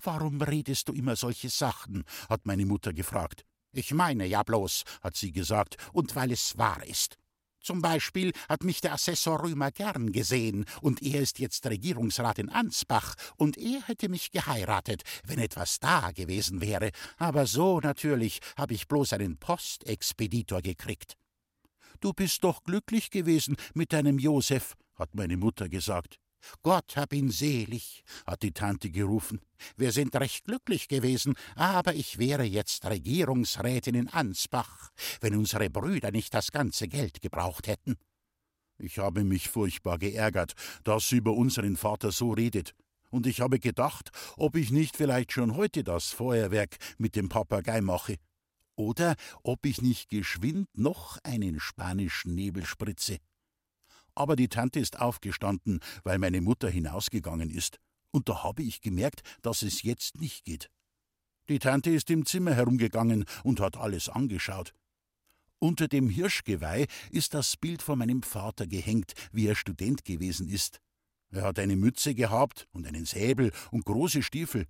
Warum 0.00 0.42
redest 0.42 0.88
du 0.88 0.92
immer 0.92 1.14
solche 1.14 1.48
Sachen? 1.48 2.04
hat 2.28 2.46
meine 2.46 2.66
Mutter 2.66 2.92
gefragt. 2.92 3.44
Ich 3.72 3.94
meine 3.94 4.26
ja 4.26 4.42
bloß, 4.42 4.82
hat 5.00 5.16
sie 5.16 5.30
gesagt, 5.30 5.76
und 5.92 6.16
weil 6.16 6.32
es 6.32 6.58
wahr 6.58 6.84
ist. 6.84 7.16
Zum 7.62 7.80
Beispiel 7.80 8.32
hat 8.48 8.64
mich 8.64 8.80
der 8.80 8.92
Assessor 8.92 9.42
Römer 9.42 9.70
gern 9.70 10.12
gesehen, 10.12 10.64
und 10.80 11.02
er 11.02 11.20
ist 11.20 11.38
jetzt 11.38 11.64
Regierungsrat 11.66 12.38
in 12.38 12.48
Ansbach, 12.48 13.14
und 13.36 13.56
er 13.56 13.86
hätte 13.86 14.08
mich 14.08 14.30
geheiratet, 14.30 15.02
wenn 15.24 15.38
etwas 15.38 15.78
da 15.78 16.10
gewesen 16.10 16.60
wäre, 16.60 16.90
aber 17.18 17.46
so 17.46 17.80
natürlich 17.80 18.40
habe 18.56 18.74
ich 18.74 18.88
bloß 18.88 19.12
einen 19.12 19.36
Postexpeditor 19.36 20.60
gekriegt. 20.60 21.16
Du 22.00 22.12
bist 22.12 22.42
doch 22.42 22.64
glücklich 22.64 23.10
gewesen 23.10 23.56
mit 23.74 23.92
deinem 23.92 24.18
Josef, 24.18 24.74
hat 24.96 25.14
meine 25.14 25.36
Mutter 25.36 25.68
gesagt. 25.68 26.21
Gott 26.62 26.96
hab 26.96 27.12
ihn 27.12 27.30
selig, 27.30 28.04
hat 28.26 28.42
die 28.42 28.52
Tante 28.52 28.90
gerufen. 28.90 29.40
Wir 29.76 29.92
sind 29.92 30.14
recht 30.16 30.44
glücklich 30.44 30.88
gewesen, 30.88 31.34
aber 31.54 31.94
ich 31.94 32.18
wäre 32.18 32.44
jetzt 32.44 32.84
Regierungsrätin 32.84 33.94
in 33.94 34.08
Ansbach, 34.08 34.90
wenn 35.20 35.36
unsere 35.36 35.70
Brüder 35.70 36.10
nicht 36.10 36.34
das 36.34 36.52
ganze 36.52 36.88
Geld 36.88 37.20
gebraucht 37.20 37.66
hätten. 37.66 37.96
Ich 38.78 38.98
habe 38.98 39.24
mich 39.24 39.48
furchtbar 39.48 39.98
geärgert, 39.98 40.54
dass 40.84 41.08
sie 41.08 41.16
über 41.16 41.32
unseren 41.32 41.76
Vater 41.76 42.10
so 42.10 42.32
redet, 42.32 42.74
und 43.10 43.26
ich 43.26 43.40
habe 43.40 43.58
gedacht, 43.58 44.10
ob 44.36 44.56
ich 44.56 44.70
nicht 44.70 44.96
vielleicht 44.96 45.32
schon 45.32 45.54
heute 45.54 45.84
das 45.84 46.10
Feuerwerk 46.10 46.78
mit 46.96 47.14
dem 47.14 47.28
Papagei 47.28 47.82
mache, 47.82 48.16
oder 48.74 49.16
ob 49.42 49.66
ich 49.66 49.82
nicht 49.82 50.08
geschwind 50.08 50.66
noch 50.74 51.18
einen 51.22 51.60
spanischen 51.60 52.34
Nebel 52.34 52.64
spritze 52.64 53.18
aber 54.14 54.36
die 54.36 54.48
Tante 54.48 54.80
ist 54.80 55.00
aufgestanden, 55.00 55.80
weil 56.04 56.18
meine 56.18 56.40
Mutter 56.40 56.68
hinausgegangen 56.68 57.50
ist, 57.50 57.78
und 58.10 58.28
da 58.28 58.42
habe 58.42 58.62
ich 58.62 58.80
gemerkt, 58.80 59.22
dass 59.40 59.62
es 59.62 59.82
jetzt 59.82 60.20
nicht 60.20 60.44
geht. 60.44 60.70
Die 61.48 61.58
Tante 61.58 61.90
ist 61.90 62.10
im 62.10 62.24
Zimmer 62.24 62.54
herumgegangen 62.54 63.24
und 63.42 63.60
hat 63.60 63.76
alles 63.76 64.08
angeschaut. 64.08 64.74
Unter 65.58 65.88
dem 65.88 66.08
Hirschgeweih 66.08 66.86
ist 67.10 67.34
das 67.34 67.56
Bild 67.56 67.82
von 67.82 67.98
meinem 67.98 68.22
Vater 68.22 68.66
gehängt, 68.66 69.14
wie 69.32 69.46
er 69.46 69.54
Student 69.54 70.04
gewesen 70.04 70.48
ist. 70.48 70.80
Er 71.30 71.42
hat 71.42 71.58
eine 71.58 71.76
Mütze 71.76 72.14
gehabt 72.14 72.68
und 72.72 72.86
einen 72.86 73.06
Säbel 73.06 73.52
und 73.70 73.84
große 73.84 74.22
Stiefel. 74.22 74.66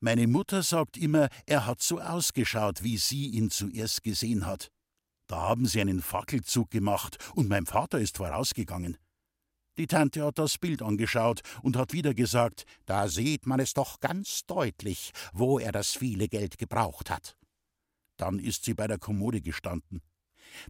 Meine 0.00 0.28
Mutter 0.28 0.62
sagt 0.62 0.96
immer, 0.96 1.28
er 1.46 1.66
hat 1.66 1.82
so 1.82 2.00
ausgeschaut, 2.00 2.84
wie 2.84 2.98
sie 2.98 3.26
ihn 3.26 3.50
zuerst 3.50 4.04
gesehen 4.04 4.46
hat. 4.46 4.70
Da 5.28 5.42
haben 5.42 5.66
sie 5.66 5.80
einen 5.80 6.00
Fackelzug 6.00 6.70
gemacht 6.70 7.18
und 7.34 7.48
mein 7.48 7.66
Vater 7.66 8.00
ist 8.00 8.16
vorausgegangen. 8.16 8.96
Die 9.76 9.86
Tante 9.86 10.24
hat 10.24 10.38
das 10.38 10.58
Bild 10.58 10.82
angeschaut 10.82 11.42
und 11.62 11.76
hat 11.76 11.92
wieder 11.92 12.14
gesagt, 12.14 12.64
da 12.86 13.08
sieht 13.08 13.46
man 13.46 13.60
es 13.60 13.74
doch 13.74 14.00
ganz 14.00 14.44
deutlich, 14.46 15.12
wo 15.32 15.58
er 15.58 15.70
das 15.70 15.94
viele 15.94 16.28
Geld 16.28 16.58
gebraucht 16.58 17.10
hat. 17.10 17.36
Dann 18.16 18.38
ist 18.40 18.64
sie 18.64 18.74
bei 18.74 18.88
der 18.88 18.98
Kommode 18.98 19.40
gestanden. 19.40 20.02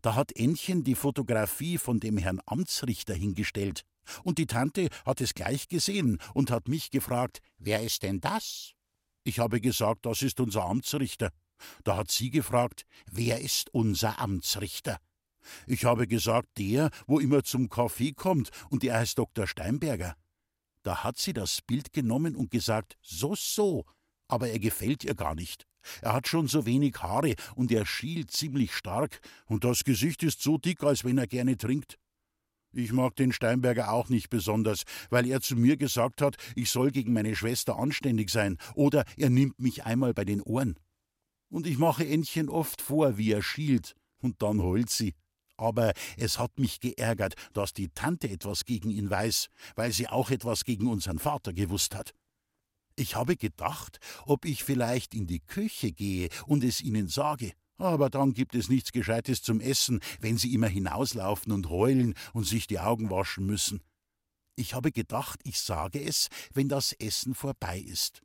Da 0.03 0.17
hat 0.17 0.37
Ännchen 0.37 0.83
die 0.83 0.97
Fotografie 0.97 1.79
von 1.79 2.01
dem 2.01 2.19
Herrn 2.19 2.41
Amtsrichter 2.45 3.15
hingestellt. 3.15 3.85
Und 4.25 4.39
die 4.39 4.47
Tante 4.47 4.89
hat 5.07 5.21
es 5.21 5.35
gleich 5.35 5.69
gesehen 5.69 6.19
und 6.35 6.51
hat 6.51 6.67
mich 6.67 6.91
gefragt, 6.91 7.39
wer 7.59 7.83
ist 7.83 8.03
denn 8.03 8.21
das? 8.21 8.73
Ich 9.23 9.39
habe 9.39 9.61
gesagt, 9.61 10.05
das 10.05 10.21
ist 10.23 10.41
unser 10.41 10.65
Amtsrichter. 10.65 11.31
Da 11.85 11.97
hat 11.97 12.11
sie 12.11 12.31
gefragt, 12.31 12.85
wer 13.11 13.41
ist 13.41 13.73
unser 13.75 14.19
Amtsrichter? 14.21 14.99
Ich 15.67 15.85
habe 15.85 16.07
gesagt, 16.07 16.49
der, 16.59 16.91
wo 17.07 17.19
immer 17.19 17.43
zum 17.43 17.69
Kaffee 17.69 18.13
kommt, 18.13 18.51
und 18.71 18.83
der 18.83 18.99
heißt 18.99 19.19
Dr. 19.19 19.47
Steinberger. 19.47 20.15
Da 20.83 21.05
hat 21.05 21.19
sie 21.19 21.33
das 21.33 21.63
Bild 21.63 21.93
genommen 21.93 22.37
und 22.37 22.51
gesagt, 22.51 22.97
so, 23.03 23.35
so, 23.35 23.85
aber 24.29 24.49
er 24.49 24.59
gefällt 24.59 25.05
ihr 25.05 25.15
gar 25.15 25.35
nicht. 25.35 25.67
Er 26.03 26.13
hat 26.13 26.29
schon 26.29 26.49
so 26.49 26.67
wenig 26.67 26.97
Haare 27.03 27.35
und 27.55 27.73
er 27.73 27.87
schielt 27.87 28.31
ziemlich 28.31 28.75
stark, 28.75 29.21
und 29.47 29.65
das 29.65 29.85
Gesicht 29.85 30.23
ist 30.23 30.43
so 30.43 30.59
dick, 30.59 30.83
als 30.83 31.05
wenn 31.05 31.19
er 31.19 31.27
gerne 31.27 31.57
trinkt. 31.57 31.99
Ich 32.73 32.93
mag 32.93 33.17
den 33.17 33.33
Steinberger 33.33 33.93
auch 33.93 34.11
nicht 34.11 34.29
besonders, 34.29 34.83
weil 35.09 35.27
er 35.27 35.41
zu 35.41 35.57
mir 35.57 35.79
gesagt 35.79 36.21
hat, 36.21 36.37
ich 36.55 36.71
soll 36.71 36.91
gegen 36.91 37.15
meine 37.15 37.35
Schwester 37.35 37.79
anständig 37.79 38.31
sein, 38.31 38.59
oder 38.75 39.05
er 39.17 39.31
nimmt 39.31 39.59
mich 39.59 39.85
einmal 39.85 40.13
bei 40.13 40.25
den 40.25 40.43
Ohren. 40.43 40.79
Und 41.51 41.67
ich 41.67 41.79
mache 41.79 42.07
Ännchen 42.07 42.49
oft 42.49 42.83
vor, 42.83 43.19
wie 43.19 43.33
er 43.33 43.43
schielt, 43.43 43.95
und 44.21 44.43
dann 44.43 44.63
heult 44.63 44.91
sie 44.91 45.15
aber 45.59 45.93
es 46.17 46.39
hat 46.39 46.59
mich 46.59 46.81
geärgert, 46.81 47.35
dass 47.53 47.75
die 47.75 47.89
Tante 47.89 48.31
etwas 48.31 48.65
gegen 48.65 48.91
ihn 48.91 49.11
weiß, 49.11 49.49
weil 49.75 49.93
sie 49.93 50.09
auch 50.09 50.31
etwas 50.31 50.65
gegen 50.65 50.87
unseren 50.87 51.19
Vater 51.19 51.53
gewusst 51.53 51.95
hat. 51.95 52.15
Ich 52.97 53.15
habe 53.15 53.37
gedacht, 53.37 53.99
ob 54.25 54.45
ich 54.45 54.65
vielleicht 54.65 55.15
in 55.15 55.27
die 55.27 55.41
Küche 55.41 55.93
gehe 55.93 56.31
und 56.47 56.65
es 56.65 56.81
ihnen 56.81 57.09
sage, 57.09 57.53
aber 57.77 58.11
dann 58.11 58.33
gibt 58.33 58.55
es 58.55 58.69
nichts 58.69 58.91
Gescheites 58.91 59.43
zum 59.43 59.61
Essen, 59.61 60.01
wenn 60.21 60.37
sie 60.37 60.53
immer 60.53 60.67
hinauslaufen 60.67 61.53
und 61.53 61.69
heulen 61.69 62.15
und 62.33 62.45
sich 62.45 62.67
die 62.67 62.81
Augen 62.81 63.11
waschen 63.11 63.47
müssen. 63.47 63.83
Ich 64.57 64.75
habe 64.75 64.91
gedacht, 64.91 65.41
ich 65.45 65.61
sage 65.61 66.03
es, 66.03 66.29
wenn 66.53 66.69
das 66.69 66.93
Essen 66.93 67.35
vorbei 67.35 67.79
ist. 67.79 68.23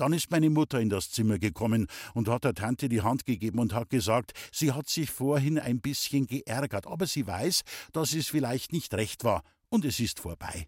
Dann 0.00 0.14
ist 0.14 0.30
meine 0.30 0.48
Mutter 0.48 0.80
in 0.80 0.88
das 0.88 1.10
Zimmer 1.10 1.38
gekommen 1.38 1.86
und 2.14 2.26
hat 2.26 2.44
der 2.44 2.54
Tante 2.54 2.88
die 2.88 3.02
Hand 3.02 3.26
gegeben 3.26 3.58
und 3.58 3.74
hat 3.74 3.90
gesagt, 3.90 4.32
sie 4.50 4.72
hat 4.72 4.88
sich 4.88 5.10
vorhin 5.10 5.58
ein 5.58 5.82
bisschen 5.82 6.26
geärgert, 6.26 6.86
aber 6.86 7.06
sie 7.06 7.26
weiß, 7.26 7.64
dass 7.92 8.14
es 8.14 8.28
vielleicht 8.28 8.72
nicht 8.72 8.94
recht 8.94 9.24
war, 9.24 9.42
und 9.68 9.84
es 9.84 10.00
ist 10.00 10.20
vorbei. 10.20 10.66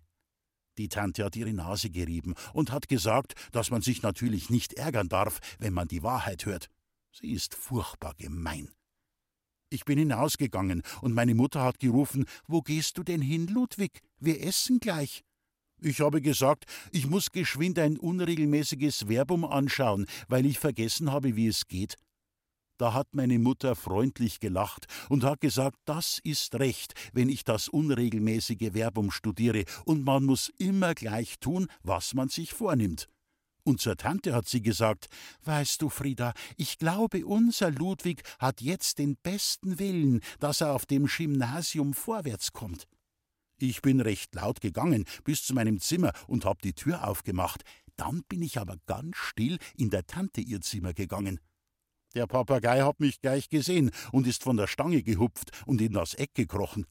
Die 0.76 0.90
Tante 0.90 1.24
hat 1.24 1.34
ihre 1.34 1.54
Nase 1.54 1.88
gerieben 1.88 2.34
und 2.52 2.72
hat 2.72 2.88
gesagt, 2.88 3.32
dass 3.52 3.70
man 3.70 3.80
sich 3.80 4.02
natürlich 4.02 4.50
nicht 4.50 4.74
ärgern 4.74 5.08
darf, 5.08 5.38
wenn 5.58 5.72
man 5.72 5.88
die 5.88 6.02
Wahrheit 6.02 6.44
hört. 6.44 6.68
Sie 7.10 7.32
ist 7.32 7.54
furchtbar 7.54 8.12
gemein. 8.18 8.68
Ich 9.70 9.86
bin 9.86 9.98
hinausgegangen 9.98 10.82
und 11.00 11.14
meine 11.14 11.34
Mutter 11.34 11.62
hat 11.62 11.78
gerufen: 11.78 12.26
Wo 12.46 12.60
gehst 12.60 12.98
du 12.98 13.02
denn 13.02 13.22
hin, 13.22 13.46
Ludwig? 13.46 14.00
Wir 14.18 14.42
essen 14.42 14.78
gleich. 14.78 15.24
Ich 15.84 16.00
habe 16.00 16.20
gesagt, 16.20 16.66
ich 16.92 17.08
muss 17.08 17.32
geschwind 17.32 17.76
ein 17.78 17.98
unregelmäßiges 17.98 19.06
Verbum 19.08 19.44
anschauen, 19.44 20.06
weil 20.28 20.46
ich 20.46 20.60
vergessen 20.60 21.10
habe, 21.10 21.34
wie 21.34 21.48
es 21.48 21.66
geht. 21.66 21.96
Da 22.78 22.94
hat 22.94 23.14
meine 23.14 23.40
Mutter 23.40 23.74
freundlich 23.74 24.38
gelacht 24.38 24.86
und 25.08 25.24
hat 25.24 25.40
gesagt, 25.40 25.76
das 25.84 26.20
ist 26.22 26.54
recht, 26.54 26.94
wenn 27.12 27.28
ich 27.28 27.42
das 27.42 27.68
unregelmäßige 27.68 28.72
Verbum 28.74 29.10
studiere, 29.10 29.64
und 29.84 30.04
man 30.04 30.24
muss 30.24 30.52
immer 30.58 30.94
gleich 30.94 31.40
tun, 31.40 31.66
was 31.82 32.14
man 32.14 32.28
sich 32.28 32.52
vornimmt. 32.52 33.08
Und 33.64 33.80
zur 33.80 33.96
Tante 33.96 34.34
hat 34.34 34.48
sie 34.48 34.62
gesagt, 34.62 35.08
Weißt 35.44 35.82
du, 35.82 35.88
Frieda, 35.88 36.32
ich 36.56 36.78
glaube, 36.78 37.26
unser 37.26 37.72
Ludwig 37.72 38.22
hat 38.38 38.60
jetzt 38.60 38.98
den 38.98 39.16
besten 39.16 39.80
Willen, 39.80 40.20
dass 40.38 40.60
er 40.60 40.74
auf 40.74 40.86
dem 40.86 41.06
Gymnasium 41.06 41.92
vorwärts 41.92 42.52
kommt. 42.52 42.86
Ich 43.64 43.80
bin 43.80 44.00
recht 44.00 44.34
laut 44.34 44.60
gegangen 44.60 45.04
bis 45.22 45.44
zu 45.44 45.54
meinem 45.54 45.78
Zimmer 45.78 46.12
und 46.26 46.44
hab 46.44 46.62
die 46.62 46.72
Tür 46.72 47.06
aufgemacht. 47.06 47.62
Dann 47.94 48.24
bin 48.28 48.42
ich 48.42 48.58
aber 48.58 48.74
ganz 48.86 49.16
still 49.16 49.56
in 49.76 49.88
der 49.88 50.04
Tante 50.04 50.40
ihr 50.40 50.60
Zimmer 50.62 50.92
gegangen. 50.94 51.38
Der 52.16 52.26
Papagei 52.26 52.80
hat 52.80 52.98
mich 52.98 53.20
gleich 53.20 53.48
gesehen 53.50 53.92
und 54.10 54.26
ist 54.26 54.42
von 54.42 54.56
der 54.56 54.66
Stange 54.66 55.04
gehupft 55.04 55.52
und 55.64 55.80
in 55.80 55.92
das 55.92 56.14
Eck 56.14 56.34
gekrochen. 56.34 56.86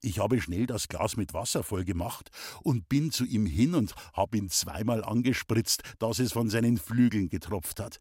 Ich 0.00 0.20
habe 0.20 0.40
schnell 0.40 0.66
das 0.66 0.86
Glas 0.86 1.16
mit 1.16 1.34
Wasser 1.34 1.64
voll 1.64 1.84
gemacht 1.84 2.30
und 2.62 2.88
bin 2.88 3.10
zu 3.10 3.24
ihm 3.24 3.44
hin 3.44 3.74
und 3.74 3.96
hab 4.12 4.36
ihn 4.36 4.50
zweimal 4.50 5.02
angespritzt, 5.02 5.82
dass 5.98 6.20
es 6.20 6.30
von 6.30 6.48
seinen 6.48 6.78
Flügeln 6.78 7.28
getropft 7.28 7.80
hat. 7.80 8.00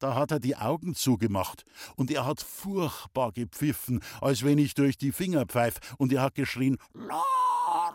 Da 0.00 0.14
hat 0.14 0.30
er 0.30 0.40
die 0.40 0.56
Augen 0.56 0.94
zugemacht 0.94 1.64
und 1.94 2.10
er 2.10 2.24
hat 2.24 2.40
furchtbar 2.40 3.32
gepfiffen, 3.32 4.00
als 4.22 4.42
wenn 4.42 4.56
ich 4.56 4.72
durch 4.72 4.96
die 4.96 5.12
Finger 5.12 5.44
pfeif, 5.44 5.78
und 5.98 6.10
er 6.10 6.22
hat 6.22 6.34
geschrien 6.34 6.78
Laura. 6.94 7.94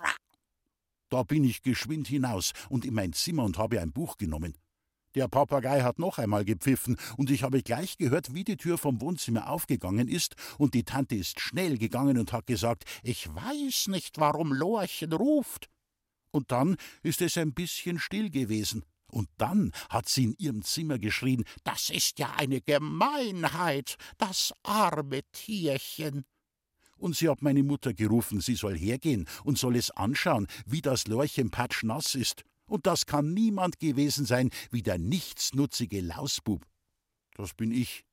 Da 1.10 1.24
bin 1.24 1.44
ich 1.44 1.64
geschwind 1.64 2.08
hinaus 2.08 2.54
und 2.70 2.86
in 2.86 2.94
mein 2.94 3.14
Zimmer 3.14 3.44
und 3.44 3.58
habe 3.58 3.82
ein 3.82 3.92
Buch 3.92 4.18
genommen. 4.18 4.56
Der 5.16 5.28
Papagei 5.28 5.82
hat 5.82 5.98
noch 5.98 6.20
einmal 6.20 6.46
gepfiffen, 6.46 6.98
und 7.18 7.32
ich 7.32 7.42
habe 7.42 7.64
gleich 7.64 7.98
gehört, 7.98 8.36
wie 8.36 8.44
die 8.44 8.58
Tür 8.58 8.78
vom 8.78 9.02
Wohnzimmer 9.02 9.50
aufgegangen 9.50 10.08
ist, 10.08 10.36
und 10.60 10.76
die 10.76 10.84
Tante 10.84 11.16
ist 11.16 11.40
schnell 11.40 11.80
gegangen 11.80 12.20
und 12.20 12.34
hat 12.34 12.46
gesagt, 12.46 12.84
ich 13.02 13.34
weiß 13.34 13.88
nicht, 13.88 14.20
warum 14.20 14.54
Lorchen 14.54 15.12
ruft. 15.12 15.70
Und 16.30 16.52
dann 16.52 16.76
ist 17.02 17.22
es 17.22 17.38
ein 17.38 17.54
bisschen 17.54 17.98
still 17.98 18.30
gewesen. 18.30 18.86
Und 19.16 19.30
dann 19.38 19.72
hat 19.90 20.10
sie 20.10 20.26
in 20.26 20.36
ihrem 20.38 20.62
Zimmer 20.62 21.00
geschrien: 21.00 21.46
Das 21.64 21.90
ist 21.90 22.20
ja 22.20 22.34
eine 22.36 22.60
Gemeinheit, 22.60 23.96
das 24.18 24.54
arme 24.62 25.22
Tierchen. 25.32 26.26
Und 26.98 27.16
sie 27.16 27.30
hat 27.30 27.42
meine 27.42 27.64
Mutter 27.64 27.94
gerufen, 27.94 28.42
sie 28.42 28.56
soll 28.56 28.78
hergehen 28.78 29.26
und 29.46 29.58
soll 29.58 29.78
es 29.78 29.90
anschauen, 29.90 30.48
wie 30.66 30.82
das 30.82 31.08
Lorchen 31.08 31.50
patschnass 31.50 32.16
ist. 32.16 32.44
Und 32.66 32.88
das 32.88 33.06
kann 33.06 33.34
niemand 33.34 33.80
gewesen 33.80 34.26
sein 34.26 34.50
wie 34.70 34.84
der 34.84 34.98
nichtsnutzige 34.98 36.02
Lausbub. 36.02 36.66
Das 37.36 37.54
bin 37.54 37.72
ich. 37.72 38.04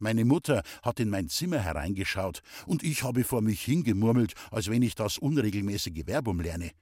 Meine 0.00 0.24
Mutter 0.24 0.64
hat 0.82 0.98
in 0.98 1.08
mein 1.08 1.28
Zimmer 1.28 1.60
hereingeschaut, 1.60 2.42
und 2.66 2.82
ich 2.82 3.04
habe 3.04 3.22
vor 3.22 3.42
mich 3.42 3.62
hingemurmelt, 3.62 4.34
als 4.50 4.68
wenn 4.68 4.82
ich 4.82 4.96
das 4.96 5.18
unregelmäßige 5.18 6.04
Verbum 6.04 6.40
lerne. 6.40 6.72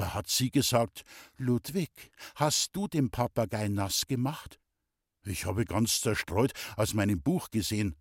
Da 0.00 0.14
hat 0.14 0.30
sie 0.30 0.50
gesagt, 0.50 1.04
Ludwig, 1.36 1.90
hast 2.36 2.74
du 2.74 2.88
den 2.88 3.10
Papagei 3.10 3.68
nass 3.68 4.06
gemacht? 4.06 4.58
Ich 5.26 5.44
habe 5.44 5.66
ganz 5.66 6.00
zerstreut 6.00 6.54
aus 6.78 6.94
meinem 6.94 7.20
Buch 7.20 7.50
gesehen. 7.50 7.96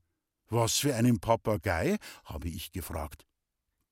Was 0.48 0.78
für 0.78 0.96
einen 0.96 1.20
Papagei? 1.20 1.98
habe 2.24 2.48
ich 2.48 2.72
gefragt. 2.72 3.26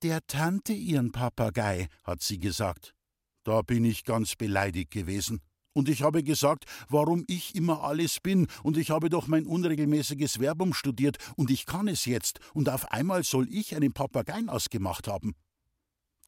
Der 0.04 0.26
Tante 0.26 0.72
ihren 0.72 1.12
Papagei, 1.12 1.90
hat 2.06 2.22
sie 2.22 2.40
gesagt. 2.40 2.96
Da 3.44 3.62
bin 3.62 3.84
ich 3.84 4.06
ganz 4.06 4.38
beleidigt 4.38 4.92
gewesen. 4.92 5.42
Und 5.74 5.90
ich 5.90 6.02
habe 6.02 6.24
gesagt, 6.24 6.64
warum 6.88 7.26
ich 7.28 7.56
immer 7.56 7.84
alles 7.84 8.22
bin, 8.22 8.48
und 8.64 8.78
ich 8.78 8.90
habe 8.90 9.10
doch 9.10 9.28
mein 9.28 9.46
unregelmäßiges 9.46 10.40
Verbum 10.40 10.74
studiert, 10.74 11.18
und 11.36 11.52
ich 11.52 11.66
kann 11.66 11.90
es 11.90 12.06
jetzt, 12.06 12.40
und 12.54 12.70
auf 12.70 12.90
einmal 12.90 13.26
soll 13.26 13.50
ich 13.50 13.76
einen 13.76 13.92
Papagei 13.92 14.48
ausgemacht 14.48 15.10
haben. 15.10 15.36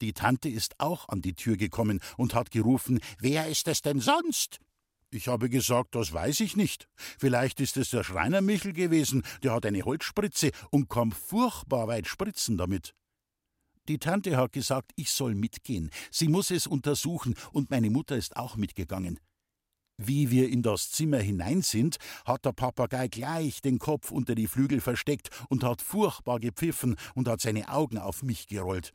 Die 0.00 0.12
Tante 0.12 0.48
ist 0.48 0.78
auch 0.78 1.08
an 1.08 1.20
die 1.22 1.34
Tür 1.34 1.56
gekommen 1.56 2.00
und 2.16 2.34
hat 2.34 2.50
gerufen 2.50 3.00
Wer 3.18 3.48
ist 3.48 3.68
es 3.68 3.82
denn 3.82 4.00
sonst? 4.00 4.60
Ich 5.12 5.26
habe 5.26 5.50
gesagt, 5.50 5.96
das 5.96 6.12
weiß 6.12 6.40
ich 6.40 6.56
nicht. 6.56 6.88
Vielleicht 7.18 7.60
ist 7.60 7.76
es 7.76 7.90
der 7.90 8.04
Schreiner 8.04 8.40
Michel 8.40 8.72
gewesen, 8.72 9.24
der 9.42 9.52
hat 9.52 9.66
eine 9.66 9.82
Holzspritze 9.82 10.52
und 10.70 10.88
kann 10.88 11.10
furchtbar 11.10 11.88
weit 11.88 12.06
spritzen 12.06 12.56
damit. 12.56 12.94
Die 13.88 13.98
Tante 13.98 14.36
hat 14.36 14.52
gesagt, 14.52 14.92
ich 14.94 15.10
soll 15.10 15.34
mitgehen. 15.34 15.90
Sie 16.12 16.28
muss 16.28 16.52
es 16.52 16.68
untersuchen, 16.68 17.34
und 17.50 17.70
meine 17.70 17.90
Mutter 17.90 18.16
ist 18.16 18.36
auch 18.36 18.54
mitgegangen. 18.54 19.18
Wie 19.96 20.30
wir 20.30 20.48
in 20.48 20.62
das 20.62 20.92
Zimmer 20.92 21.18
hinein 21.18 21.62
sind, 21.62 21.96
hat 22.24 22.44
der 22.44 22.52
Papagei 22.52 23.08
gleich 23.08 23.62
den 23.62 23.80
Kopf 23.80 24.12
unter 24.12 24.36
die 24.36 24.46
Flügel 24.46 24.80
versteckt 24.80 25.30
und 25.48 25.64
hat 25.64 25.82
furchtbar 25.82 26.38
gepfiffen 26.38 26.96
und 27.14 27.28
hat 27.28 27.40
seine 27.40 27.68
Augen 27.68 27.98
auf 27.98 28.22
mich 28.22 28.46
gerollt. 28.46 28.94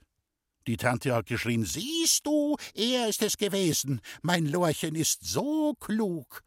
Die 0.67 0.77
Tante 0.77 1.13
hat 1.13 1.27
geschrien: 1.27 1.63
Siehst 1.63 2.25
du, 2.25 2.55
er 2.73 3.07
ist 3.07 3.21
es 3.21 3.37
gewesen. 3.37 4.01
Mein 4.21 4.45
Lorchen 4.45 4.95
ist 4.95 5.25
so 5.25 5.73
klug. 5.79 6.43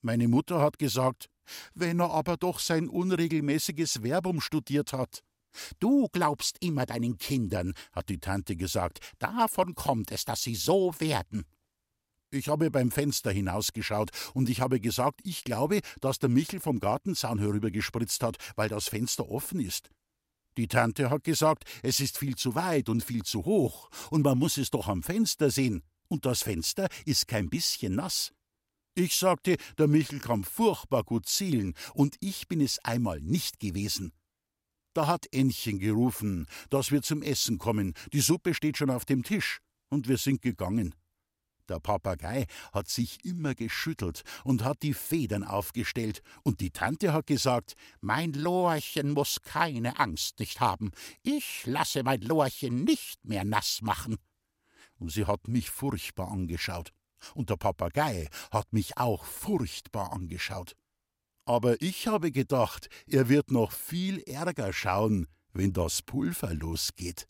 Meine 0.00 0.28
Mutter 0.28 0.60
hat 0.60 0.78
gesagt: 0.78 1.28
Wenn 1.74 2.00
er 2.00 2.10
aber 2.10 2.36
doch 2.36 2.58
sein 2.58 2.88
unregelmäßiges 2.88 4.00
Verbum 4.02 4.40
studiert 4.40 4.92
hat. 4.92 5.22
Du 5.78 6.08
glaubst 6.08 6.58
immer 6.60 6.84
deinen 6.84 7.18
Kindern, 7.18 7.72
hat 7.92 8.08
die 8.08 8.18
Tante 8.18 8.56
gesagt. 8.56 8.98
Davon 9.18 9.74
kommt 9.74 10.12
es, 10.12 10.24
dass 10.24 10.42
sie 10.42 10.54
so 10.54 10.94
werden. 10.98 11.44
Ich 12.30 12.48
habe 12.48 12.70
beim 12.70 12.90
Fenster 12.90 13.30
hinausgeschaut 13.30 14.10
und 14.34 14.50
ich 14.50 14.60
habe 14.60 14.80
gesagt, 14.80 15.20
ich 15.24 15.44
glaube, 15.44 15.80
dass 16.00 16.18
der 16.18 16.28
Michel 16.28 16.60
vom 16.60 16.80
Gartenzaun 16.80 17.38
herübergespritzt 17.38 18.22
hat, 18.22 18.36
weil 18.56 18.68
das 18.68 18.88
Fenster 18.88 19.30
offen 19.30 19.60
ist. 19.60 19.90
Die 20.56 20.68
Tante 20.68 21.10
hat 21.10 21.24
gesagt, 21.24 21.64
es 21.82 22.00
ist 22.00 22.18
viel 22.18 22.36
zu 22.36 22.54
weit 22.54 22.88
und 22.88 23.04
viel 23.04 23.22
zu 23.22 23.44
hoch 23.44 23.90
und 24.10 24.22
man 24.22 24.38
muss 24.38 24.56
es 24.56 24.70
doch 24.70 24.88
am 24.88 25.02
Fenster 25.02 25.50
sehen. 25.50 25.82
Und 26.08 26.24
das 26.24 26.42
Fenster 26.42 26.88
ist 27.04 27.28
kein 27.28 27.50
bisschen 27.50 27.94
nass. 27.94 28.32
Ich 28.94 29.16
sagte, 29.16 29.56
der 29.76 29.88
Michel 29.88 30.20
kann 30.20 30.44
furchtbar 30.44 31.04
gut 31.04 31.26
zielen 31.26 31.74
und 31.92 32.16
ich 32.20 32.48
bin 32.48 32.60
es 32.60 32.78
einmal 32.78 33.20
nicht 33.20 33.60
gewesen. 33.60 34.12
Da 34.94 35.06
hat 35.06 35.26
Ännchen 35.30 35.78
gerufen, 35.78 36.46
dass 36.70 36.90
wir 36.90 37.02
zum 37.02 37.20
Essen 37.20 37.58
kommen. 37.58 37.92
Die 38.14 38.20
Suppe 38.20 38.54
steht 38.54 38.78
schon 38.78 38.88
auf 38.88 39.04
dem 39.04 39.22
Tisch. 39.22 39.60
Und 39.90 40.08
wir 40.08 40.16
sind 40.16 40.40
gegangen. 40.40 40.94
Der 41.68 41.80
Papagei 41.80 42.46
hat 42.72 42.88
sich 42.88 43.24
immer 43.24 43.54
geschüttelt 43.54 44.22
und 44.44 44.62
hat 44.62 44.82
die 44.82 44.94
Federn 44.94 45.42
aufgestellt, 45.42 46.22
und 46.42 46.60
die 46.60 46.70
Tante 46.70 47.12
hat 47.12 47.26
gesagt, 47.26 47.74
mein 48.00 48.32
Lorchen 48.32 49.10
muss 49.10 49.42
keine 49.42 49.98
Angst 49.98 50.38
nicht 50.38 50.60
haben, 50.60 50.92
ich 51.22 51.66
lasse 51.66 52.02
mein 52.04 52.20
Lorchen 52.20 52.84
nicht 52.84 53.24
mehr 53.24 53.44
nass 53.44 53.80
machen. 53.82 54.16
Und 54.98 55.10
sie 55.10 55.26
hat 55.26 55.48
mich 55.48 55.70
furchtbar 55.70 56.30
angeschaut, 56.30 56.92
und 57.34 57.50
der 57.50 57.56
Papagei 57.56 58.28
hat 58.52 58.72
mich 58.72 58.96
auch 58.96 59.24
furchtbar 59.24 60.12
angeschaut. 60.12 60.76
Aber 61.44 61.80
ich 61.80 62.06
habe 62.06 62.32
gedacht, 62.32 62.88
er 63.06 63.28
wird 63.28 63.50
noch 63.50 63.72
viel 63.72 64.20
ärger 64.20 64.72
schauen, 64.72 65.26
wenn 65.52 65.72
das 65.72 66.02
Pulver 66.02 66.54
losgeht. 66.54 67.26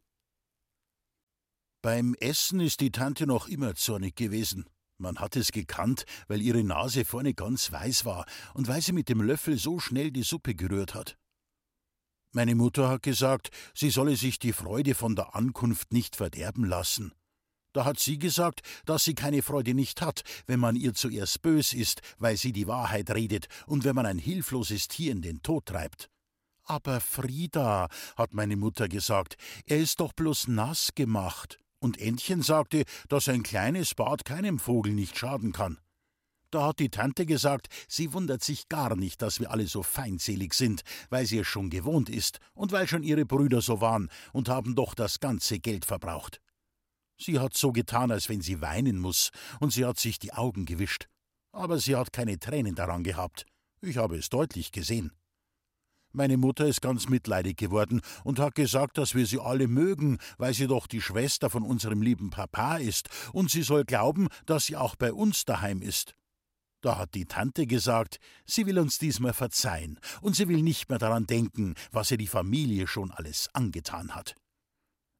Beim 1.86 2.16
Essen 2.18 2.58
ist 2.58 2.80
die 2.80 2.90
Tante 2.90 3.28
noch 3.28 3.46
immer 3.46 3.76
zornig 3.76 4.16
gewesen. 4.16 4.64
Man 4.98 5.20
hat 5.20 5.36
es 5.36 5.52
gekannt, 5.52 6.04
weil 6.26 6.42
ihre 6.42 6.64
Nase 6.64 7.04
vorne 7.04 7.32
ganz 7.32 7.70
weiß 7.70 8.04
war 8.04 8.26
und 8.54 8.66
weil 8.66 8.82
sie 8.82 8.90
mit 8.90 9.08
dem 9.08 9.20
Löffel 9.20 9.56
so 9.56 9.78
schnell 9.78 10.10
die 10.10 10.24
Suppe 10.24 10.56
gerührt 10.56 10.96
hat. 10.96 11.16
Meine 12.32 12.56
Mutter 12.56 12.88
hat 12.88 13.04
gesagt, 13.04 13.50
sie 13.72 13.90
solle 13.90 14.16
sich 14.16 14.40
die 14.40 14.52
Freude 14.52 14.96
von 14.96 15.14
der 15.14 15.36
Ankunft 15.36 15.92
nicht 15.92 16.16
verderben 16.16 16.64
lassen. 16.64 17.12
Da 17.72 17.84
hat 17.84 18.00
sie 18.00 18.18
gesagt, 18.18 18.62
dass 18.84 19.04
sie 19.04 19.14
keine 19.14 19.42
Freude 19.42 19.72
nicht 19.72 20.02
hat, 20.02 20.24
wenn 20.48 20.58
man 20.58 20.74
ihr 20.74 20.92
zuerst 20.92 21.40
bös 21.40 21.72
ist, 21.72 22.00
weil 22.18 22.36
sie 22.36 22.50
die 22.50 22.66
Wahrheit 22.66 23.12
redet 23.12 23.46
und 23.68 23.84
wenn 23.84 23.94
man 23.94 24.06
ein 24.06 24.18
hilfloses 24.18 24.88
Tier 24.88 25.12
in 25.12 25.22
den 25.22 25.40
Tod 25.40 25.66
treibt. 25.66 26.10
Aber 26.64 27.00
Frieda, 27.00 27.86
hat 28.16 28.34
meine 28.34 28.56
Mutter 28.56 28.88
gesagt, 28.88 29.36
er 29.66 29.78
ist 29.78 30.00
doch 30.00 30.12
bloß 30.12 30.48
nass 30.48 30.90
gemacht. 30.96 31.60
Und 31.86 32.00
Entchen 32.00 32.42
sagte, 32.42 32.82
dass 33.08 33.28
ein 33.28 33.44
kleines 33.44 33.94
Bad 33.94 34.24
keinem 34.24 34.58
Vogel 34.58 34.92
nicht 34.92 35.16
schaden 35.16 35.52
kann. 35.52 35.78
Da 36.50 36.66
hat 36.66 36.80
die 36.80 36.88
Tante 36.88 37.26
gesagt, 37.26 37.68
sie 37.86 38.12
wundert 38.12 38.42
sich 38.42 38.68
gar 38.68 38.96
nicht, 38.96 39.22
dass 39.22 39.38
wir 39.38 39.52
alle 39.52 39.68
so 39.68 39.84
feindselig 39.84 40.54
sind, 40.54 40.82
weil 41.10 41.26
sie 41.26 41.38
es 41.38 41.46
schon 41.46 41.70
gewohnt 41.70 42.08
ist 42.08 42.40
und 42.54 42.72
weil 42.72 42.88
schon 42.88 43.04
ihre 43.04 43.24
Brüder 43.24 43.60
so 43.60 43.80
waren 43.80 44.10
und 44.32 44.48
haben 44.48 44.74
doch 44.74 44.96
das 44.96 45.20
ganze 45.20 45.60
Geld 45.60 45.84
verbraucht. 45.84 46.40
Sie 47.18 47.38
hat 47.38 47.54
so 47.54 47.70
getan, 47.70 48.10
als 48.10 48.28
wenn 48.28 48.40
sie 48.40 48.60
weinen 48.60 48.98
muss, 48.98 49.30
und 49.60 49.72
sie 49.72 49.84
hat 49.84 50.00
sich 50.00 50.18
die 50.18 50.32
Augen 50.32 50.64
gewischt. 50.64 51.06
Aber 51.52 51.78
sie 51.78 51.94
hat 51.94 52.12
keine 52.12 52.40
Tränen 52.40 52.74
daran 52.74 53.04
gehabt. 53.04 53.46
Ich 53.80 53.96
habe 53.96 54.16
es 54.16 54.28
deutlich 54.28 54.72
gesehen. 54.72 55.12
Meine 56.16 56.38
Mutter 56.38 56.66
ist 56.66 56.80
ganz 56.80 57.10
mitleidig 57.10 57.58
geworden 57.58 58.00
und 58.24 58.38
hat 58.38 58.54
gesagt, 58.54 58.96
dass 58.96 59.14
wir 59.14 59.26
sie 59.26 59.38
alle 59.38 59.68
mögen, 59.68 60.16
weil 60.38 60.54
sie 60.54 60.66
doch 60.66 60.86
die 60.86 61.02
Schwester 61.02 61.50
von 61.50 61.62
unserem 61.62 62.00
lieben 62.00 62.30
Papa 62.30 62.78
ist, 62.78 63.10
und 63.34 63.50
sie 63.50 63.60
soll 63.60 63.84
glauben, 63.84 64.28
dass 64.46 64.64
sie 64.64 64.76
auch 64.76 64.96
bei 64.96 65.12
uns 65.12 65.44
daheim 65.44 65.82
ist. 65.82 66.16
Da 66.80 66.96
hat 66.96 67.12
die 67.12 67.26
Tante 67.26 67.66
gesagt, 67.66 68.18
sie 68.46 68.64
will 68.64 68.78
uns 68.78 68.98
diesmal 68.98 69.34
verzeihen, 69.34 70.00
und 70.22 70.34
sie 70.34 70.48
will 70.48 70.62
nicht 70.62 70.88
mehr 70.88 70.98
daran 70.98 71.26
denken, 71.26 71.74
was 71.92 72.10
ihr 72.10 72.16
die 72.16 72.26
Familie 72.26 72.86
schon 72.86 73.10
alles 73.10 73.50
angetan 73.52 74.14
hat. 74.14 74.36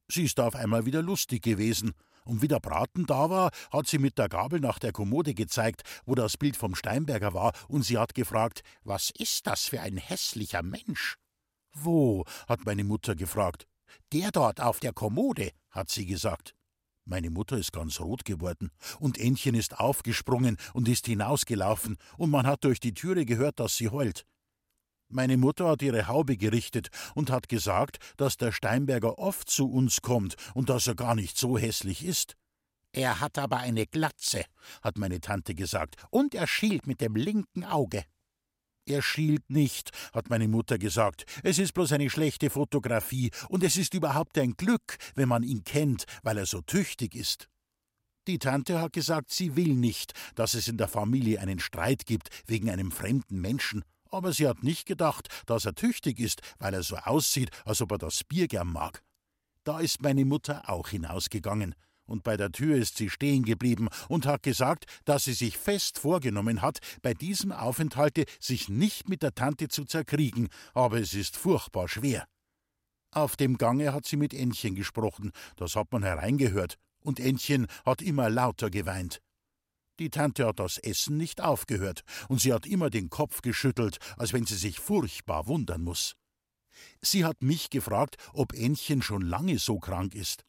Sie 0.09 0.25
ist 0.25 0.41
auf 0.41 0.55
einmal 0.55 0.87
wieder 0.87 1.03
lustig 1.03 1.43
gewesen, 1.43 1.93
und 2.27 2.43
wie 2.43 2.49
der 2.49 2.61
Braten 2.61 3.07
da 3.07 3.31
war, 3.31 3.51
hat 3.71 3.87
sie 3.87 3.99
mit 3.99 4.19
der 4.19 4.29
Gabel 4.29 4.61
nach 4.61 4.79
der 4.79 4.93
Kommode 4.93 5.33
gezeigt, 5.33 5.83
wo 6.05 6.15
das 6.15 6.37
Bild 6.37 6.57
vom 6.57 6.75
Steinberger 6.75 7.33
war, 7.33 7.53
und 7.69 7.85
sie 7.85 7.99
hat 7.99 8.15
gefragt, 8.15 8.63
was 8.85 9.11
ist 9.17 9.47
das 9.47 9.65
für 9.65 9.81
ein 9.81 9.97
hässlicher 9.97 10.63
Mensch? 10.63 11.17
Wo? 11.73 12.25
hat 12.49 12.65
meine 12.67 12.85
Mutter 12.85 13.15
gefragt. 13.15 13.67
Der 14.13 14.31
dort 14.31 14.61
auf 14.61 14.81
der 14.81 14.93
Kommode, 14.93 15.53
hat 15.71 15.91
sie 15.91 16.07
gesagt. 16.07 16.55
Meine 17.05 17.31
Mutter 17.31 17.57
ist 17.57 17.73
ganz 17.73 18.01
rot 18.01 18.25
geworden, 18.25 18.71
und 18.99 19.19
Ännchen 19.19 19.55
ist 19.55 19.79
aufgesprungen 19.79 20.57
und 20.75 20.89
ist 20.89 21.07
hinausgelaufen, 21.07 21.99
und 22.19 22.31
man 22.31 22.47
hat 22.47 22.65
durch 22.65 22.81
die 22.81 22.95
Türe 22.95 23.25
gehört, 23.25 23.61
dass 23.61 23.77
sie 23.77 23.91
heult. 23.91 24.27
Meine 25.09 25.37
Mutter 25.37 25.69
hat 25.69 25.83
ihre 25.83 26.09
Haube 26.09 26.37
gerichtet 26.37 26.89
und 27.15 27.31
hat 27.31 27.49
gesagt, 27.49 27.99
dass 28.17 28.37
der 28.37 28.51
Steinberger 28.51 29.19
oft 29.19 29.49
zu 29.49 29.71
uns 29.71 30.03
kommt 30.03 30.35
und 30.55 30.69
dass 30.69 30.87
er 30.89 30.97
gar 30.97 31.15
nicht 31.15 31.39
so 31.39 31.57
hässlich 31.57 32.05
ist. 32.05 32.35
Er 32.93 33.21
hat 33.21 33.39
aber 33.39 33.59
eine 33.59 33.87
Glatze, 33.87 34.45
hat 34.83 34.99
meine 34.99 35.21
Tante 35.21 35.55
gesagt, 35.55 35.97
und 36.11 36.35
er 36.35 36.47
schielt 36.47 36.87
mit 36.87 37.01
dem 37.01 37.15
linken 37.15 37.63
Auge. 37.63 38.05
Er 38.89 39.03
schielt 39.03 39.51
nicht, 39.51 39.91
hat 40.13 40.31
meine 40.31 40.49
Mutter 40.49 40.79
gesagt. 40.79 41.25
Es 41.43 41.59
ist 41.59 41.75
bloß 41.75 41.93
eine 41.93 42.09
schlechte 42.09 42.51
Fotografie, 42.51 43.31
und 43.49 43.63
es 43.63 43.77
ist 43.77 43.95
überhaupt 43.95 44.39
ein 44.39 44.55
Glück, 44.55 44.97
wenn 45.15 45.29
man 45.29 45.43
ihn 45.43 45.63
kennt, 45.63 46.05
weil 46.23 46.39
er 46.39 46.47
so 46.47 46.63
tüchtig 46.63 47.15
ist. 47.15 47.49
Die 48.29 48.39
Tante 48.39 48.81
hat 48.81 48.93
gesagt, 48.93 49.31
sie 49.31 49.55
will 49.55 49.75
nicht, 49.75 50.13
dass 50.35 50.55
es 50.55 50.67
in 50.67 50.79
der 50.79 50.89
Familie 50.89 51.41
einen 51.41 51.61
Streit 51.61 52.07
gibt 52.07 52.29
wegen 52.47 52.71
einem 52.71 52.91
fremden 52.91 53.41
Menschen, 53.41 53.85
aber 54.17 54.33
sie 54.33 54.49
hat 54.49 54.63
nicht 54.63 54.87
gedacht, 54.87 55.29
dass 55.47 55.65
er 55.65 55.75
tüchtig 55.75 56.19
ist, 56.19 56.41
weil 56.59 56.75
er 56.75 56.83
so 56.83 56.97
aussieht, 56.97 57.51
als 57.65 57.83
ob 57.83 57.93
er 57.93 57.99
das 57.99 58.25
Bier 58.25 58.49
gern 58.49 58.73
mag. 58.73 59.03
Da 59.65 59.81
ist 59.81 60.03
meine 60.03 60.25
Mutter 60.25 60.69
auch 60.69 60.89
hinausgegangen, 60.89 61.75
und 62.07 62.23
bei 62.23 62.37
der 62.37 62.53
Tür 62.53 62.77
ist 62.77 62.97
sie 62.97 63.11
stehen 63.11 63.45
geblieben 63.45 63.89
und 64.09 64.27
hat 64.27 64.43
gesagt, 64.43 64.87
dass 65.05 65.25
sie 65.25 65.33
sich 65.33 65.59
fest 65.59 65.99
vorgenommen 65.99 66.63
hat, 66.63 66.79
bei 67.03 67.15
diesem 67.15 67.53
Aufenthalte 67.53 68.25
sich 68.41 68.69
nicht 68.69 69.09
mit 69.09 69.23
der 69.23 69.35
Tante 69.35 69.69
zu 69.69 69.85
zerkriegen, 69.85 70.49
aber 70.73 71.01
es 71.01 71.15
ist 71.15 71.37
furchtbar 71.37 71.89
schwer. 71.89 72.27
Auf 73.11 73.37
dem 73.37 73.59
Gange 73.59 73.93
hat 73.93 74.07
sie 74.07 74.17
mit 74.17 74.35
Ännchen 74.35 74.75
gesprochen, 74.75 75.33
das 75.57 75.75
hat 75.75 75.91
man 75.93 76.03
hereingehört, 76.03 76.77
und 77.01 77.19
Ännchen 77.19 77.67
hat 77.85 78.03
immer 78.03 78.31
lauter 78.31 78.71
geweint. 78.71 79.21
Die 79.99 80.11
Tante 80.11 80.47
hat 80.47 80.59
das 80.59 80.79
Essen 80.79 81.17
nicht 81.17 81.41
aufgehört, 81.41 82.03
und 82.29 82.41
sie 82.41 82.53
hat 82.53 82.67
immer 82.67 82.91
den 82.91 83.09
Kopf 83.09 83.41
geschüttelt, 83.41 83.99
als 84.17 84.33
wenn 84.33 84.45
sie 84.45 84.57
sich 84.57 84.79
furchtbar 84.79 85.47
wundern 85.47 85.83
muss. 85.83 86.15
Sie 87.01 87.25
hat 87.25 87.43
mich 87.43 87.71
gefragt, 87.71 88.17
ob 88.35 88.53
Ännchen 88.53 89.01
schon 89.01 89.23
lange 89.23 89.59
so 89.59 89.79
krank 89.79 90.15
ist. 90.15 90.45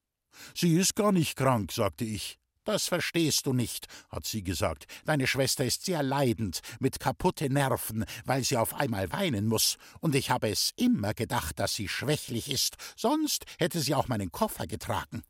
Sie 0.54 0.76
ist 0.76 0.96
gar 0.96 1.12
nicht 1.12 1.38
krank, 1.38 1.72
sagte 1.72 2.04
ich. 2.04 2.38
Das 2.66 2.90
verstehst 2.90 3.46
du 3.46 3.54
nicht, 3.54 3.88
hat 4.10 4.26
sie 4.26 4.44
gesagt. 4.44 4.88
Deine 5.06 5.26
Schwester 5.26 5.64
ist 5.64 5.86
sehr 5.86 6.04
leidend, 6.04 6.60
mit 6.82 7.00
kaputte 7.00 7.50
Nerven, 7.50 8.04
weil 8.26 8.44
sie 8.44 8.58
auf 8.58 8.74
einmal 8.74 9.10
weinen 9.14 9.48
muss, 9.48 9.78
und 10.02 10.16
ich 10.16 10.32
habe 10.32 10.50
es 10.50 10.74
immer 10.76 11.14
gedacht, 11.14 11.60
dass 11.60 11.76
sie 11.76 11.88
schwächlich 11.88 12.52
ist, 12.52 12.76
sonst 12.98 13.46
hätte 13.58 13.80
sie 13.80 13.96
auch 13.96 14.10
meinen 14.10 14.34
Koffer 14.34 14.68
getragen. 14.68 15.24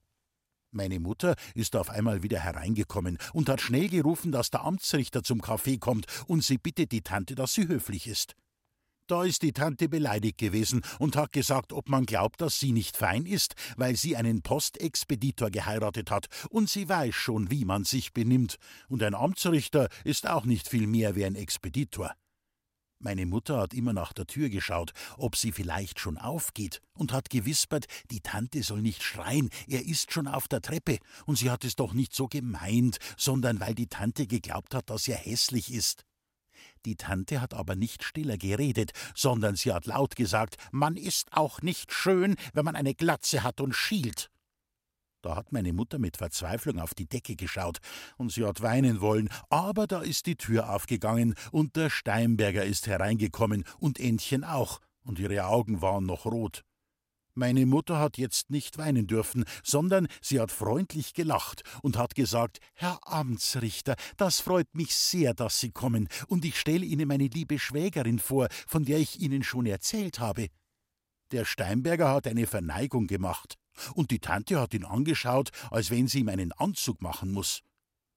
Meine 0.71 0.99
Mutter 0.99 1.35
ist 1.55 1.75
auf 1.75 1.89
einmal 1.89 2.23
wieder 2.23 2.39
hereingekommen 2.39 3.17
und 3.33 3.49
hat 3.49 3.61
schnell 3.61 3.87
gerufen, 3.87 4.31
dass 4.31 4.49
der 4.49 4.63
Amtsrichter 4.65 5.23
zum 5.23 5.41
Kaffee 5.41 5.77
kommt, 5.77 6.05
und 6.27 6.43
sie 6.43 6.57
bittet 6.57 6.91
die 6.91 7.01
Tante, 7.01 7.35
dass 7.35 7.53
sie 7.53 7.67
höflich 7.67 8.07
ist. 8.07 8.35
Da 9.07 9.23
ist 9.23 9.41
die 9.41 9.53
Tante 9.53 9.87
beleidigt 9.87 10.37
gewesen 10.37 10.81
und 10.99 11.15
hat 11.15 11.31
gesagt, 11.31 11.71
ob 11.71 11.87
man 11.87 12.05
glaubt, 12.05 12.41
dass 12.41 12.59
sie 12.59 12.73
nicht 12.73 12.97
fein 12.97 13.25
ist, 13.25 13.55
weil 13.77 13.95
sie 13.95 14.17
einen 14.17 14.41
Postexpeditor 14.41 15.49
geheiratet 15.49 16.11
hat, 16.11 16.27
und 16.49 16.69
sie 16.69 16.89
weiß 16.89 17.15
schon, 17.15 17.49
wie 17.49 17.63
man 17.63 17.85
sich 17.85 18.11
benimmt, 18.11 18.57
und 18.89 19.01
ein 19.01 19.15
Amtsrichter 19.15 19.87
ist 20.03 20.27
auch 20.27 20.43
nicht 20.43 20.67
viel 20.67 20.87
mehr 20.87 21.15
wie 21.15 21.23
ein 21.23 21.35
Expeditor. 21.35 22.11
Meine 22.99 23.27
Mutter 23.27 23.59
hat 23.59 23.75
immer 23.75 23.93
nach 23.93 24.11
der 24.11 24.25
Tür 24.25 24.49
geschaut, 24.49 24.91
ob 25.17 25.35
sie 25.35 25.51
vielleicht 25.51 25.99
schon 25.99 26.17
aufgeht, 26.17 26.81
und 26.93 27.13
hat 27.13 27.29
gewispert, 27.29 27.85
die 28.09 28.21
Tante 28.21 28.63
soll 28.63 28.81
nicht 28.81 29.03
schreien, 29.03 29.49
er 29.67 29.85
ist 29.85 30.11
schon 30.11 30.27
auf 30.27 30.47
der 30.47 30.61
Treppe, 30.61 30.97
und 31.27 31.37
sie 31.37 31.51
hat 31.51 31.63
es 31.63 31.75
doch 31.75 31.93
nicht 31.93 32.15
so 32.15 32.27
gemeint, 32.27 32.97
sondern 33.15 33.59
weil 33.59 33.75
die 33.75 33.87
Tante 33.87 34.25
geglaubt 34.25 34.73
hat, 34.73 34.89
dass 34.89 35.07
er 35.07 35.17
hässlich 35.17 35.71
ist. 35.71 36.05
Die 36.85 36.95
Tante 36.95 37.39
hat 37.39 37.53
aber 37.53 37.75
nicht 37.75 38.03
stiller 38.03 38.37
geredet, 38.37 38.93
sondern 39.13 39.55
sie 39.55 39.71
hat 39.71 39.85
laut 39.85 40.15
gesagt, 40.15 40.57
man 40.71 40.95
ist 40.95 41.33
auch 41.33 41.61
nicht 41.61 41.93
schön, 41.93 42.35
wenn 42.53 42.65
man 42.65 42.75
eine 42.75 42.95
Glatze 42.95 43.43
hat 43.43 43.61
und 43.61 43.73
schielt. 43.73 44.31
Da 45.27 45.35
hat 45.35 45.51
meine 45.51 45.73
Mutter 45.73 45.99
mit 45.99 46.15
Verzweiflung 46.15 46.79
auf 46.79 46.93
die 46.93 47.05
Decke 47.05 47.35
geschaut, 47.35 47.79
und 48.15 48.31
sie 48.31 48.45
hat 48.45 48.61
weinen 48.61 49.01
wollen, 49.01 49.27
aber 49.49 49.85
da 49.85 49.99
ist 49.99 50.25
die 50.25 50.37
Tür 50.37 50.73
aufgegangen, 50.73 51.35
und 51.51 51.75
der 51.75 51.89
Steinberger 51.89 52.63
ist 52.63 52.87
hereingekommen, 52.87 53.65
und 53.77 53.99
Ännchen 53.99 54.45
auch, 54.45 54.79
und 55.03 55.19
ihre 55.19 55.43
Augen 55.43 55.81
waren 55.81 56.05
noch 56.05 56.25
rot. 56.25 56.63
Meine 57.33 57.65
Mutter 57.65 57.99
hat 57.99 58.17
jetzt 58.17 58.51
nicht 58.51 58.77
weinen 58.77 59.05
dürfen, 59.05 59.43
sondern 59.63 60.07
sie 60.21 60.39
hat 60.39 60.53
freundlich 60.53 61.13
gelacht 61.13 61.63
und 61.81 61.97
hat 61.97 62.15
gesagt, 62.15 62.59
Herr 62.73 62.97
Amtsrichter, 63.05 63.97
das 64.15 64.39
freut 64.39 64.73
mich 64.75 64.95
sehr, 64.95 65.33
dass 65.33 65.59
Sie 65.59 65.71
kommen, 65.71 66.07
und 66.29 66.45
ich 66.45 66.57
stelle 66.57 66.85
Ihnen 66.85 67.09
meine 67.09 67.27
liebe 67.27 67.59
Schwägerin 67.59 68.19
vor, 68.19 68.47
von 68.65 68.85
der 68.85 68.99
ich 68.99 69.19
Ihnen 69.19 69.43
schon 69.43 69.65
erzählt 69.65 70.21
habe. 70.21 70.47
Der 71.33 71.43
Steinberger 71.43 72.13
hat 72.13 72.27
eine 72.27 72.47
Verneigung 72.47 73.07
gemacht, 73.07 73.57
und 73.93 74.11
die 74.11 74.19
Tante 74.19 74.59
hat 74.59 74.73
ihn 74.73 74.85
angeschaut, 74.85 75.49
als 75.71 75.91
wenn 75.91 76.07
sie 76.07 76.19
ihm 76.19 76.29
einen 76.29 76.51
Anzug 76.51 77.01
machen 77.01 77.31
muss. 77.31 77.61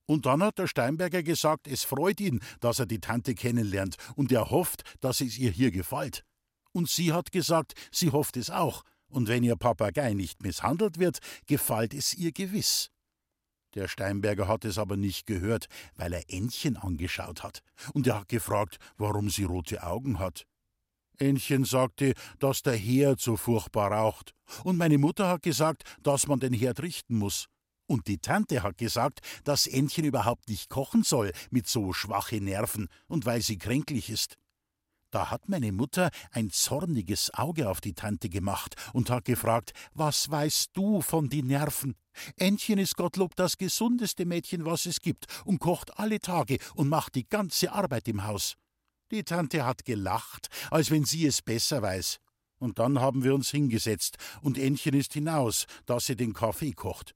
Und 0.06 0.26
dann 0.26 0.42
hat 0.42 0.58
der 0.58 0.66
Steinberger 0.66 1.22
gesagt, 1.22 1.68
es 1.68 1.84
freut 1.84 2.20
ihn, 2.20 2.40
dass 2.58 2.80
er 2.80 2.86
die 2.86 3.00
Tante 3.00 3.34
kennenlernt, 3.34 3.96
und 4.16 4.32
er 4.32 4.50
hofft, 4.50 4.82
dass 5.00 5.20
es 5.20 5.38
ihr 5.38 5.52
hier 5.52 5.70
gefällt. 5.70 6.24
Und 6.72 6.88
sie 6.88 7.12
hat 7.12 7.30
gesagt, 7.30 7.74
sie 7.92 8.10
hofft 8.10 8.36
es 8.36 8.50
auch, 8.50 8.82
und 9.08 9.28
wenn 9.28 9.44
ihr 9.44 9.56
Papagei 9.56 10.14
nicht 10.14 10.42
misshandelt 10.42 10.98
wird, 10.98 11.18
gefällt 11.46 11.94
es 11.94 12.14
ihr 12.14 12.32
gewiss. 12.32 12.90
Der 13.74 13.86
Steinberger 13.86 14.48
hat 14.48 14.64
es 14.64 14.78
aber 14.78 14.96
nicht 14.96 15.26
gehört, 15.26 15.66
weil 15.94 16.12
er 16.12 16.28
Ännchen 16.28 16.76
angeschaut 16.76 17.44
hat, 17.44 17.60
und 17.92 18.06
er 18.06 18.20
hat 18.20 18.28
gefragt, 18.28 18.78
warum 18.96 19.30
sie 19.30 19.44
rote 19.44 19.84
Augen 19.84 20.18
hat. 20.18 20.44
Ännchen 21.20 21.64
sagte, 21.64 22.14
dass 22.38 22.62
der 22.62 22.76
Herd 22.76 23.20
so 23.20 23.36
furchtbar 23.36 23.92
raucht, 23.92 24.34
und 24.64 24.76
meine 24.76 24.98
Mutter 24.98 25.28
hat 25.28 25.42
gesagt, 25.42 25.84
dass 26.02 26.26
man 26.26 26.40
den 26.40 26.52
Herd 26.52 26.82
richten 26.82 27.16
muss. 27.16 27.46
Und 27.86 28.06
die 28.06 28.18
Tante 28.18 28.62
hat 28.62 28.78
gesagt, 28.78 29.20
dass 29.44 29.66
Ännchen 29.66 30.04
überhaupt 30.04 30.48
nicht 30.48 30.70
kochen 30.70 31.02
soll 31.02 31.32
mit 31.50 31.66
so 31.66 31.92
schwache 31.92 32.40
Nerven 32.40 32.88
und 33.08 33.26
weil 33.26 33.42
sie 33.42 33.58
kränklich 33.58 34.10
ist. 34.10 34.36
Da 35.10 35.30
hat 35.30 35.48
meine 35.48 35.72
Mutter 35.72 36.10
ein 36.30 36.50
zorniges 36.50 37.34
Auge 37.34 37.68
auf 37.68 37.80
die 37.80 37.94
Tante 37.94 38.28
gemacht 38.28 38.76
und 38.92 39.10
hat 39.10 39.24
gefragt, 39.24 39.72
was 39.92 40.30
weißt 40.30 40.70
du 40.72 41.00
von 41.00 41.28
die 41.28 41.42
Nerven? 41.42 41.96
Ännchen 42.36 42.78
ist 42.78 42.96
Gottlob 42.96 43.34
das 43.34 43.58
gesundeste 43.58 44.24
Mädchen, 44.24 44.64
was 44.64 44.86
es 44.86 45.00
gibt, 45.00 45.26
und 45.44 45.58
kocht 45.58 45.98
alle 45.98 46.20
Tage 46.20 46.58
und 46.76 46.88
macht 46.88 47.16
die 47.16 47.28
ganze 47.28 47.72
Arbeit 47.72 48.06
im 48.06 48.24
Haus. 48.24 48.54
Die 49.10 49.24
Tante 49.24 49.64
hat 49.64 49.84
gelacht, 49.84 50.48
als 50.70 50.90
wenn 50.90 51.04
sie 51.04 51.26
es 51.26 51.42
besser 51.42 51.82
weiß. 51.82 52.18
Und 52.58 52.78
dann 52.78 53.00
haben 53.00 53.24
wir 53.24 53.34
uns 53.34 53.50
hingesetzt, 53.50 54.18
und 54.42 54.58
Ännchen 54.58 54.94
ist 54.94 55.14
hinaus, 55.14 55.66
dass 55.86 56.06
sie 56.06 56.16
den 56.16 56.34
Kaffee 56.34 56.72
kocht. 56.72 57.14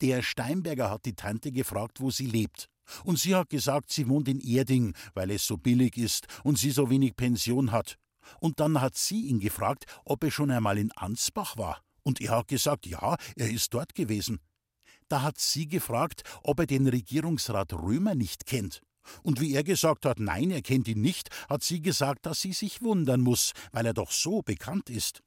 Der 0.00 0.22
Steinberger 0.22 0.88
hat 0.88 1.04
die 1.04 1.14
Tante 1.14 1.52
gefragt, 1.52 2.00
wo 2.00 2.10
sie 2.10 2.26
lebt. 2.26 2.70
Und 3.04 3.18
sie 3.18 3.34
hat 3.34 3.50
gesagt, 3.50 3.92
sie 3.92 4.08
wohnt 4.08 4.28
in 4.28 4.40
Erding, 4.40 4.94
weil 5.14 5.30
es 5.30 5.46
so 5.46 5.56
billig 5.56 5.96
ist 5.96 6.26
und 6.44 6.58
sie 6.58 6.70
so 6.70 6.88
wenig 6.90 7.16
Pension 7.16 7.72
hat. 7.72 7.96
Und 8.38 8.60
dann 8.60 8.80
hat 8.80 8.96
sie 8.96 9.26
ihn 9.26 9.40
gefragt, 9.40 9.84
ob 10.04 10.24
er 10.24 10.30
schon 10.30 10.50
einmal 10.50 10.78
in 10.78 10.92
Ansbach 10.92 11.56
war. 11.56 11.82
Und 12.02 12.20
er 12.20 12.36
hat 12.36 12.48
gesagt, 12.48 12.86
ja, 12.86 13.16
er 13.36 13.50
ist 13.50 13.74
dort 13.74 13.94
gewesen. 13.94 14.40
Da 15.08 15.22
hat 15.22 15.38
sie 15.38 15.66
gefragt, 15.66 16.22
ob 16.42 16.60
er 16.60 16.66
den 16.66 16.86
Regierungsrat 16.86 17.72
Römer 17.72 18.14
nicht 18.14 18.46
kennt. 18.46 18.80
Und 19.22 19.40
wie 19.40 19.54
er 19.54 19.64
gesagt 19.64 20.04
hat, 20.04 20.20
nein, 20.20 20.50
er 20.50 20.62
kennt 20.62 20.88
ihn 20.88 21.00
nicht, 21.00 21.28
hat 21.48 21.62
sie 21.62 21.80
gesagt, 21.80 22.26
dass 22.26 22.40
sie 22.40 22.52
sich 22.52 22.82
wundern 22.82 23.20
muss, 23.20 23.52
weil 23.72 23.86
er 23.86 23.94
doch 23.94 24.10
so 24.10 24.42
bekannt 24.42 24.90
ist. 24.90 25.22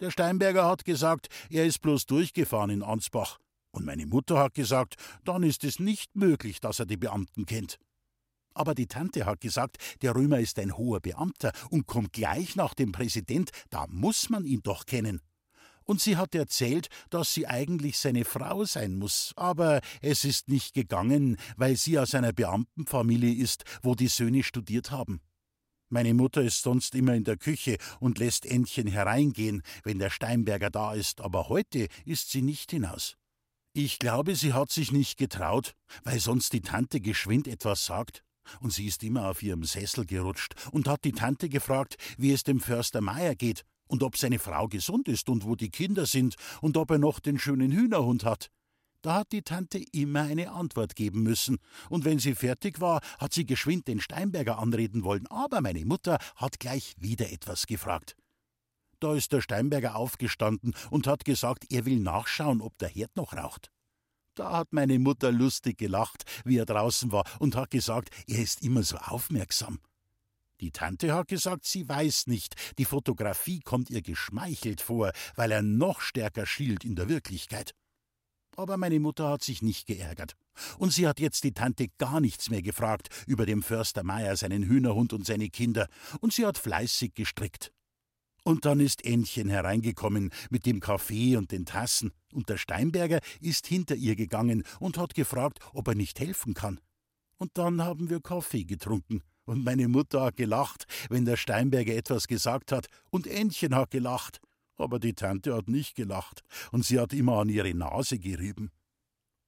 Der 0.00 0.10
Steinberger 0.10 0.66
hat 0.66 0.84
gesagt, 0.84 1.28
er 1.50 1.66
ist 1.66 1.80
bloß 1.80 2.06
durchgefahren 2.06 2.70
in 2.70 2.82
Ansbach. 2.82 3.38
Und 3.70 3.84
meine 3.84 4.06
Mutter 4.06 4.38
hat 4.38 4.54
gesagt, 4.54 4.96
dann 5.24 5.42
ist 5.42 5.64
es 5.64 5.78
nicht 5.78 6.14
möglich, 6.14 6.60
dass 6.60 6.78
er 6.78 6.86
die 6.86 6.96
Beamten 6.96 7.46
kennt. 7.46 7.78
Aber 8.54 8.74
die 8.74 8.86
Tante 8.86 9.26
hat 9.26 9.40
gesagt, 9.40 9.78
der 10.02 10.14
Römer 10.14 10.38
ist 10.38 10.58
ein 10.58 10.76
hoher 10.76 11.00
Beamter 11.00 11.52
und 11.70 11.86
kommt 11.86 12.12
gleich 12.12 12.54
nach 12.54 12.74
dem 12.74 12.92
Präsident, 12.92 13.50
da 13.70 13.86
muss 13.88 14.30
man 14.30 14.44
ihn 14.44 14.62
doch 14.62 14.86
kennen. 14.86 15.20
Und 15.84 16.00
sie 16.00 16.16
hat 16.16 16.34
erzählt, 16.34 16.88
dass 17.10 17.34
sie 17.34 17.46
eigentlich 17.46 17.98
seine 17.98 18.24
Frau 18.24 18.64
sein 18.64 18.96
muss, 18.96 19.32
aber 19.36 19.80
es 20.00 20.24
ist 20.24 20.48
nicht 20.48 20.74
gegangen, 20.74 21.36
weil 21.56 21.76
sie 21.76 21.98
aus 21.98 22.14
einer 22.14 22.32
Beamtenfamilie 22.32 23.34
ist, 23.34 23.64
wo 23.82 23.94
die 23.94 24.08
Söhne 24.08 24.42
studiert 24.42 24.90
haben. 24.90 25.20
Meine 25.90 26.14
Mutter 26.14 26.42
ist 26.42 26.62
sonst 26.62 26.94
immer 26.94 27.14
in 27.14 27.24
der 27.24 27.36
Küche 27.36 27.76
und 28.00 28.18
lässt 28.18 28.46
Entchen 28.46 28.86
hereingehen, 28.86 29.62
wenn 29.84 29.98
der 29.98 30.10
Steinberger 30.10 30.70
da 30.70 30.94
ist, 30.94 31.20
aber 31.20 31.48
heute 31.48 31.88
ist 32.06 32.30
sie 32.30 32.42
nicht 32.42 32.70
hinaus. 32.70 33.16
Ich 33.74 33.98
glaube, 33.98 34.36
sie 34.36 34.54
hat 34.54 34.70
sich 34.70 34.90
nicht 34.92 35.18
getraut, 35.18 35.74
weil 36.02 36.20
sonst 36.20 36.52
die 36.52 36.62
Tante 36.62 37.00
geschwind 37.00 37.46
etwas 37.46 37.84
sagt. 37.84 38.24
Und 38.60 38.72
sie 38.72 38.86
ist 38.86 39.02
immer 39.02 39.28
auf 39.28 39.42
ihrem 39.42 39.64
Sessel 39.64 40.04
gerutscht 40.04 40.54
und 40.70 40.86
hat 40.86 41.04
die 41.04 41.12
Tante 41.12 41.48
gefragt, 41.48 41.96
wie 42.18 42.32
es 42.32 42.44
dem 42.44 42.60
Förster 42.60 43.00
Meier 43.00 43.34
geht 43.34 43.64
und 43.86 44.02
ob 44.02 44.16
seine 44.16 44.38
Frau 44.38 44.68
gesund 44.68 45.08
ist 45.08 45.28
und 45.28 45.44
wo 45.44 45.56
die 45.56 45.70
Kinder 45.70 46.06
sind 46.06 46.36
und 46.60 46.76
ob 46.76 46.90
er 46.90 46.98
noch 46.98 47.20
den 47.20 47.38
schönen 47.38 47.72
Hühnerhund 47.72 48.24
hat. 48.24 48.50
Da 49.02 49.16
hat 49.16 49.32
die 49.32 49.42
Tante 49.42 49.84
immer 49.92 50.22
eine 50.22 50.50
Antwort 50.52 50.96
geben 50.96 51.22
müssen, 51.22 51.58
und 51.90 52.06
wenn 52.06 52.18
sie 52.18 52.34
fertig 52.34 52.80
war, 52.80 53.02
hat 53.18 53.34
sie 53.34 53.44
geschwind 53.44 53.86
den 53.86 54.00
Steinberger 54.00 54.58
anreden 54.58 55.04
wollen, 55.04 55.26
aber 55.26 55.60
meine 55.60 55.84
Mutter 55.84 56.18
hat 56.36 56.58
gleich 56.58 56.94
wieder 56.98 57.30
etwas 57.30 57.66
gefragt. 57.66 58.16
Da 59.00 59.14
ist 59.14 59.32
der 59.32 59.42
Steinberger 59.42 59.96
aufgestanden 59.96 60.74
und 60.90 61.06
hat 61.06 61.26
gesagt, 61.26 61.66
er 61.70 61.84
will 61.84 62.00
nachschauen, 62.00 62.62
ob 62.62 62.78
der 62.78 62.88
Herd 62.88 63.14
noch 63.16 63.34
raucht. 63.34 63.70
Da 64.34 64.52
hat 64.52 64.72
meine 64.72 64.98
Mutter 64.98 65.30
lustig 65.30 65.76
gelacht, 65.76 66.24
wie 66.46 66.56
er 66.56 66.64
draußen 66.64 67.12
war, 67.12 67.24
und 67.38 67.56
hat 67.56 67.70
gesagt, 67.70 68.08
er 68.26 68.38
ist 68.38 68.62
immer 68.62 68.82
so 68.82 68.96
aufmerksam. 68.96 69.80
Die 70.64 70.72
Tante 70.72 71.12
hat 71.12 71.28
gesagt, 71.28 71.66
sie 71.66 71.86
weiß 71.86 72.26
nicht, 72.26 72.54
die 72.78 72.86
Fotografie 72.86 73.60
kommt 73.60 73.90
ihr 73.90 74.00
geschmeichelt 74.00 74.80
vor, 74.80 75.12
weil 75.36 75.52
er 75.52 75.60
noch 75.60 76.00
stärker 76.00 76.46
schielt 76.46 76.86
in 76.86 76.96
der 76.96 77.10
Wirklichkeit. 77.10 77.74
Aber 78.56 78.78
meine 78.78 78.98
Mutter 78.98 79.28
hat 79.28 79.44
sich 79.44 79.60
nicht 79.60 79.86
geärgert. 79.86 80.36
Und 80.78 80.90
sie 80.90 81.06
hat 81.06 81.20
jetzt 81.20 81.44
die 81.44 81.52
Tante 81.52 81.88
gar 81.98 82.18
nichts 82.18 82.48
mehr 82.48 82.62
gefragt 82.62 83.10
über 83.26 83.44
dem 83.44 83.62
Förster 83.62 84.04
Meier, 84.04 84.38
seinen 84.38 84.62
Hühnerhund 84.62 85.12
und 85.12 85.26
seine 85.26 85.50
Kinder, 85.50 85.86
und 86.22 86.32
sie 86.32 86.46
hat 86.46 86.56
fleißig 86.56 87.12
gestrickt. 87.12 87.70
Und 88.42 88.64
dann 88.64 88.80
ist 88.80 89.04
Ännchen 89.04 89.50
hereingekommen 89.50 90.30
mit 90.48 90.64
dem 90.64 90.80
Kaffee 90.80 91.36
und 91.36 91.52
den 91.52 91.66
Tassen, 91.66 92.10
und 92.32 92.48
der 92.48 92.56
Steinberger 92.56 93.20
ist 93.38 93.66
hinter 93.66 93.96
ihr 93.96 94.16
gegangen 94.16 94.64
und 94.80 94.96
hat 94.96 95.12
gefragt, 95.12 95.58
ob 95.74 95.88
er 95.88 95.94
nicht 95.94 96.20
helfen 96.20 96.54
kann. 96.54 96.80
Und 97.36 97.50
dann 97.58 97.82
haben 97.82 98.08
wir 98.08 98.22
Kaffee 98.22 98.64
getrunken, 98.64 99.22
und 99.44 99.64
meine 99.64 99.88
Mutter 99.88 100.22
hat 100.22 100.36
gelacht, 100.36 100.86
wenn 101.08 101.24
der 101.24 101.36
Steinberger 101.36 101.94
etwas 101.94 102.26
gesagt 102.26 102.72
hat, 102.72 102.86
und 103.10 103.26
Ännchen 103.26 103.74
hat 103.74 103.90
gelacht, 103.90 104.40
aber 104.76 104.98
die 104.98 105.14
Tante 105.14 105.54
hat 105.54 105.68
nicht 105.68 105.94
gelacht, 105.94 106.42
und 106.72 106.84
sie 106.84 106.98
hat 106.98 107.12
immer 107.12 107.40
an 107.40 107.48
ihre 107.48 107.74
Nase 107.74 108.18
gerieben. 108.18 108.70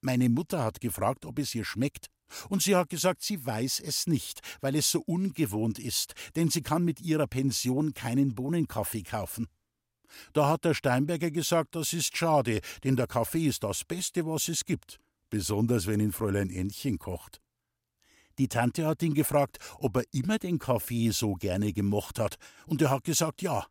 Meine 0.01 0.29
Mutter 0.29 0.63
hat 0.63 0.79
gefragt, 0.79 1.25
ob 1.25 1.39
es 1.39 1.53
ihr 1.55 1.65
schmeckt, 1.65 2.07
und 2.49 2.61
sie 2.61 2.75
hat 2.75 2.89
gesagt, 2.89 3.23
sie 3.23 3.45
weiß 3.45 3.79
es 3.79 4.07
nicht, 4.07 4.41
weil 4.61 4.75
es 4.75 4.91
so 4.91 5.01
ungewohnt 5.01 5.79
ist, 5.79 6.13
denn 6.35 6.49
sie 6.49 6.61
kann 6.61 6.83
mit 6.83 7.01
ihrer 7.01 7.27
Pension 7.27 7.93
keinen 7.93 8.35
Bohnenkaffee 8.35 9.03
kaufen. 9.03 9.47
Da 10.33 10.47
hat 10.49 10.65
der 10.65 10.73
Steinberger 10.73 11.31
gesagt, 11.31 11.75
das 11.75 11.93
ist 11.93 12.15
schade, 12.15 12.61
denn 12.83 12.95
der 12.95 13.07
Kaffee 13.07 13.47
ist 13.47 13.63
das 13.63 13.83
Beste, 13.83 14.25
was 14.25 14.47
es 14.47 14.63
gibt, 14.65 14.99
besonders 15.29 15.87
wenn 15.87 15.99
ihn 15.99 16.11
Fräulein 16.11 16.49
Ännchen 16.49 16.97
kocht. 16.99 17.41
Die 18.37 18.47
Tante 18.47 18.85
hat 18.85 19.01
ihn 19.01 19.13
gefragt, 19.13 19.57
ob 19.79 19.97
er 19.97 20.03
immer 20.11 20.37
den 20.37 20.59
Kaffee 20.59 21.09
so 21.11 21.33
gerne 21.33 21.73
gemocht 21.73 22.19
hat, 22.19 22.37
und 22.65 22.81
er 22.81 22.91
hat 22.91 23.03
gesagt 23.03 23.41
ja. 23.41 23.65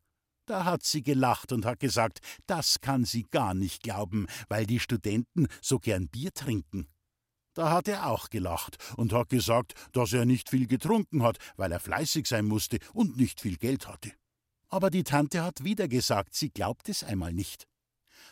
Da 0.46 0.64
hat 0.64 0.84
sie 0.84 1.02
gelacht 1.02 1.52
und 1.52 1.64
hat 1.64 1.80
gesagt, 1.80 2.20
das 2.46 2.80
kann 2.80 3.04
sie 3.04 3.24
gar 3.24 3.52
nicht 3.54 3.82
glauben, 3.82 4.26
weil 4.48 4.64
die 4.64 4.78
Studenten 4.78 5.48
so 5.60 5.78
gern 5.80 6.08
Bier 6.08 6.32
trinken. 6.32 6.88
Da 7.54 7.70
hat 7.70 7.88
er 7.88 8.06
auch 8.06 8.28
gelacht 8.28 8.76
und 8.96 9.12
hat 9.12 9.28
gesagt, 9.28 9.74
dass 9.92 10.12
er 10.12 10.24
nicht 10.24 10.50
viel 10.50 10.66
getrunken 10.66 11.22
hat, 11.22 11.38
weil 11.56 11.72
er 11.72 11.80
fleißig 11.80 12.26
sein 12.28 12.44
musste 12.44 12.78
und 12.92 13.16
nicht 13.16 13.40
viel 13.40 13.56
Geld 13.56 13.88
hatte. 13.88 14.12
Aber 14.68 14.90
die 14.90 15.04
Tante 15.04 15.42
hat 15.42 15.64
wieder 15.64 15.88
gesagt, 15.88 16.34
sie 16.34 16.50
glaubt 16.50 16.88
es 16.88 17.02
einmal 17.02 17.32
nicht. 17.32 17.66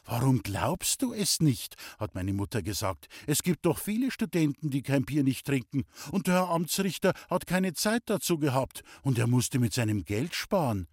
Warum 0.04 0.42
glaubst 0.42 1.02
du 1.02 1.12
es 1.14 1.40
nicht? 1.40 1.76
hat 1.98 2.14
meine 2.14 2.32
Mutter 2.32 2.62
gesagt. 2.62 3.08
Es 3.26 3.42
gibt 3.42 3.64
doch 3.64 3.78
viele 3.78 4.10
Studenten, 4.10 4.70
die 4.70 4.82
kein 4.82 5.04
Bier 5.04 5.24
nicht 5.24 5.46
trinken, 5.46 5.84
und 6.12 6.26
der 6.26 6.34
Herr 6.34 6.50
Amtsrichter 6.50 7.14
hat 7.30 7.46
keine 7.46 7.72
Zeit 7.72 8.02
dazu 8.06 8.38
gehabt, 8.38 8.82
und 9.02 9.18
er 9.18 9.26
musste 9.26 9.58
mit 9.58 9.72
seinem 9.72 10.04
Geld 10.04 10.34
sparen. 10.34 10.88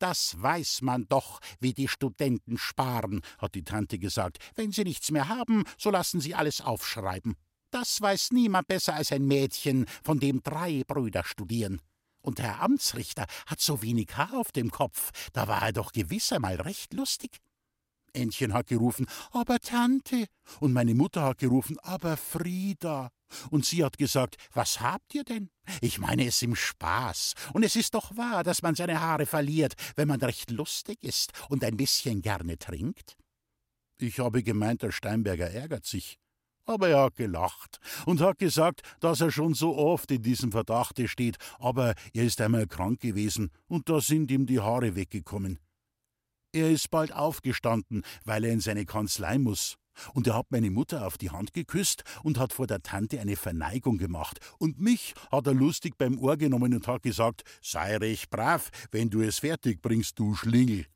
Das 0.00 0.40
weiß 0.40 0.80
man 0.82 1.06
doch, 1.08 1.40
wie 1.60 1.74
die 1.74 1.86
Studenten 1.86 2.56
sparen, 2.56 3.20
hat 3.38 3.54
die 3.54 3.64
Tante 3.64 3.98
gesagt. 3.98 4.38
Wenn 4.54 4.72
sie 4.72 4.84
nichts 4.84 5.10
mehr 5.10 5.28
haben, 5.28 5.64
so 5.78 5.90
lassen 5.90 6.20
sie 6.20 6.34
alles 6.34 6.60
aufschreiben. 6.60 7.36
Das 7.70 8.00
weiß 8.00 8.32
niemand 8.32 8.66
besser 8.66 8.94
als 8.94 9.12
ein 9.12 9.26
Mädchen, 9.26 9.86
von 10.02 10.18
dem 10.18 10.42
drei 10.42 10.82
Brüder 10.86 11.22
studieren. 11.22 11.80
Und 12.22 12.38
der 12.38 12.46
Herr 12.46 12.62
Amtsrichter 12.62 13.26
hat 13.46 13.60
so 13.60 13.82
wenig 13.82 14.08
Haar 14.16 14.34
auf 14.34 14.52
dem 14.52 14.70
Kopf, 14.70 15.10
da 15.32 15.46
war 15.46 15.62
er 15.62 15.72
doch 15.72 15.92
gewiss 15.92 16.32
einmal 16.32 16.56
recht 16.56 16.94
lustig. 16.94 17.38
Ännchen 18.12 18.52
hat 18.52 18.66
gerufen, 18.66 19.06
aber 19.32 19.58
Tante. 19.58 20.26
Und 20.60 20.72
meine 20.72 20.94
Mutter 20.94 21.22
hat 21.22 21.38
gerufen, 21.38 21.78
aber 21.80 22.16
Frieda. 22.16 23.10
Und 23.50 23.64
sie 23.64 23.84
hat 23.84 23.98
gesagt, 23.98 24.36
was 24.52 24.80
habt 24.80 25.14
ihr 25.14 25.24
denn? 25.24 25.50
Ich 25.80 25.98
meine 25.98 26.26
es 26.26 26.42
im 26.42 26.56
Spaß. 26.56 27.34
Und 27.52 27.62
es 27.62 27.76
ist 27.76 27.94
doch 27.94 28.16
wahr, 28.16 28.42
dass 28.42 28.62
man 28.62 28.74
seine 28.74 29.00
Haare 29.00 29.26
verliert, 29.26 29.74
wenn 29.96 30.08
man 30.08 30.20
recht 30.20 30.50
lustig 30.50 30.98
ist 31.02 31.32
und 31.48 31.64
ein 31.64 31.76
bisschen 31.76 32.22
gerne 32.22 32.58
trinkt. 32.58 33.16
Ich 33.98 34.18
habe 34.18 34.42
gemeint, 34.42 34.82
der 34.82 34.92
Steinberger 34.92 35.50
ärgert 35.50 35.84
sich. 35.84 36.18
Aber 36.64 36.88
er 36.88 37.02
hat 37.02 37.16
gelacht 37.16 37.80
und 38.06 38.20
hat 38.20 38.38
gesagt, 38.38 38.82
dass 39.00 39.20
er 39.20 39.30
schon 39.30 39.54
so 39.54 39.76
oft 39.76 40.10
in 40.10 40.22
diesem 40.22 40.52
Verdachte 40.52 41.08
steht, 41.08 41.36
aber 41.58 41.94
er 42.12 42.24
ist 42.24 42.40
einmal 42.40 42.66
krank 42.66 43.00
gewesen 43.00 43.50
und 43.66 43.88
da 43.88 44.00
sind 44.00 44.30
ihm 44.30 44.46
die 44.46 44.60
Haare 44.60 44.94
weggekommen. 44.94 45.58
Er 46.52 46.70
ist 46.70 46.90
bald 46.90 47.12
aufgestanden, 47.12 48.02
weil 48.24 48.44
er 48.44 48.52
in 48.52 48.60
seine 48.60 48.84
Kanzlei 48.84 49.38
muss. 49.38 49.76
Und 50.14 50.26
er 50.26 50.34
hat 50.34 50.50
meine 50.50 50.70
Mutter 50.70 51.06
auf 51.06 51.18
die 51.18 51.30
Hand 51.30 51.52
geküsst 51.52 52.02
und 52.22 52.38
hat 52.38 52.52
vor 52.52 52.66
der 52.66 52.82
Tante 52.82 53.20
eine 53.20 53.36
Verneigung 53.36 53.98
gemacht. 53.98 54.38
Und 54.58 54.80
mich 54.80 55.14
hat 55.30 55.46
er 55.46 55.54
lustig 55.54 55.96
beim 55.96 56.18
Ohr 56.18 56.36
genommen 56.36 56.74
und 56.74 56.86
hat 56.88 57.02
gesagt: 57.02 57.42
Sei 57.62 57.96
recht 57.96 58.30
brav, 58.30 58.70
wenn 58.90 59.10
du 59.10 59.20
es 59.20 59.40
fertig 59.40 59.80
bringst, 59.80 60.18
du 60.18 60.34
Schlingel. 60.34 60.86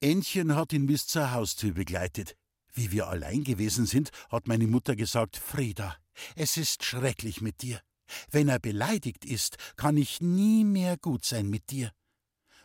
Ännchen 0.00 0.54
hat 0.54 0.72
ihn 0.72 0.86
bis 0.86 1.06
zur 1.06 1.32
Haustür 1.32 1.72
begleitet. 1.72 2.36
Wie 2.72 2.92
wir 2.92 3.08
allein 3.08 3.44
gewesen 3.44 3.86
sind, 3.86 4.10
hat 4.30 4.46
meine 4.46 4.66
Mutter 4.66 4.96
gesagt: 4.96 5.36
Frieda, 5.36 5.96
es 6.34 6.56
ist 6.56 6.84
schrecklich 6.84 7.40
mit 7.40 7.62
dir. 7.62 7.80
Wenn 8.30 8.48
er 8.48 8.58
beleidigt 8.58 9.26
ist, 9.26 9.56
kann 9.76 9.98
ich 9.98 10.20
nie 10.22 10.64
mehr 10.64 10.96
gut 10.96 11.24
sein 11.24 11.50
mit 11.50 11.70
dir. 11.70 11.92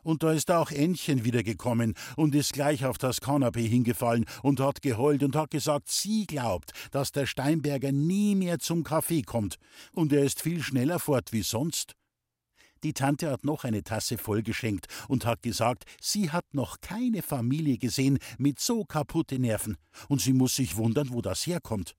Und 0.04 0.24
da 0.24 0.32
ist 0.34 0.52
auch 0.52 0.72
Ännchen 0.72 1.24
wiedergekommen 1.24 1.94
und 2.16 2.36
ist 2.36 2.54
gleich 2.54 2.86
auf 2.86 2.98
das 2.98 3.22
Kanapee 3.22 3.68
hingefallen 3.68 4.26
und 4.42 4.60
hat 4.60 4.82
geheult 4.82 5.24
und 5.24 5.36
hat 5.36 5.52
gesagt, 5.52 5.90
sie 5.90 6.26
glaubt, 6.26 6.74
dass 6.92 7.12
der 7.12 7.26
Steinberger 7.26 7.92
nie 7.92 8.36
mehr 8.36 8.60
zum 8.60 8.84
Kaffee 8.84 9.22
kommt. 9.22 9.58
Und 9.94 10.14
er 10.14 10.24
ist 10.24 10.42
viel 10.42 10.62
schneller 10.62 11.00
fort 11.00 11.32
wie 11.32 11.44
sonst. 11.44 11.96
Die 12.84 12.94
Tante 12.94 13.32
hat 13.32 13.46
noch 13.46 13.64
eine 13.64 13.84
Tasse 13.84 14.18
vollgeschenkt 14.18 14.88
und 15.08 15.26
hat 15.26 15.42
gesagt, 15.42 15.86
sie 16.02 16.32
hat 16.32 16.54
noch 16.54 16.82
keine 16.82 17.22
Familie 17.22 17.78
gesehen 17.78 18.20
mit 18.38 18.60
so 18.60 18.84
kaputte 18.84 19.40
Nerven, 19.40 19.78
und 20.10 20.20
sie 20.20 20.34
muss 20.34 20.56
sich 20.58 20.76
wundern, 20.76 21.12
wo 21.12 21.22
das 21.22 21.48
herkommt. 21.48 21.96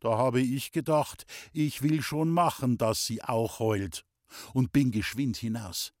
Da 0.00 0.16
habe 0.16 0.40
ich 0.40 0.72
gedacht, 0.72 1.24
ich 1.52 1.82
will 1.82 2.00
schon 2.00 2.30
machen, 2.30 2.78
dass 2.78 3.04
sie 3.04 3.22
auch 3.22 3.58
heult, 3.58 4.04
und 4.54 4.72
bin 4.72 4.90
geschwind 4.90 5.36
hinaus. 5.36 5.92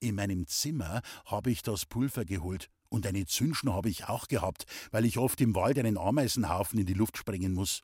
In 0.00 0.16
meinem 0.16 0.46
Zimmer 0.46 1.00
habe 1.24 1.50
ich 1.50 1.62
das 1.62 1.86
Pulver 1.86 2.24
geholt. 2.24 2.68
Und 2.88 3.06
eine 3.06 3.26
Zündschnur 3.26 3.74
habe 3.74 3.88
ich 3.88 4.04
auch 4.04 4.28
gehabt, 4.28 4.64
weil 4.90 5.04
ich 5.04 5.18
oft 5.18 5.40
im 5.40 5.54
Wald 5.54 5.78
einen 5.78 5.98
Ameisenhaufen 5.98 6.78
in 6.78 6.86
die 6.86 6.94
Luft 6.94 7.16
sprengen 7.16 7.52
muss. 7.52 7.82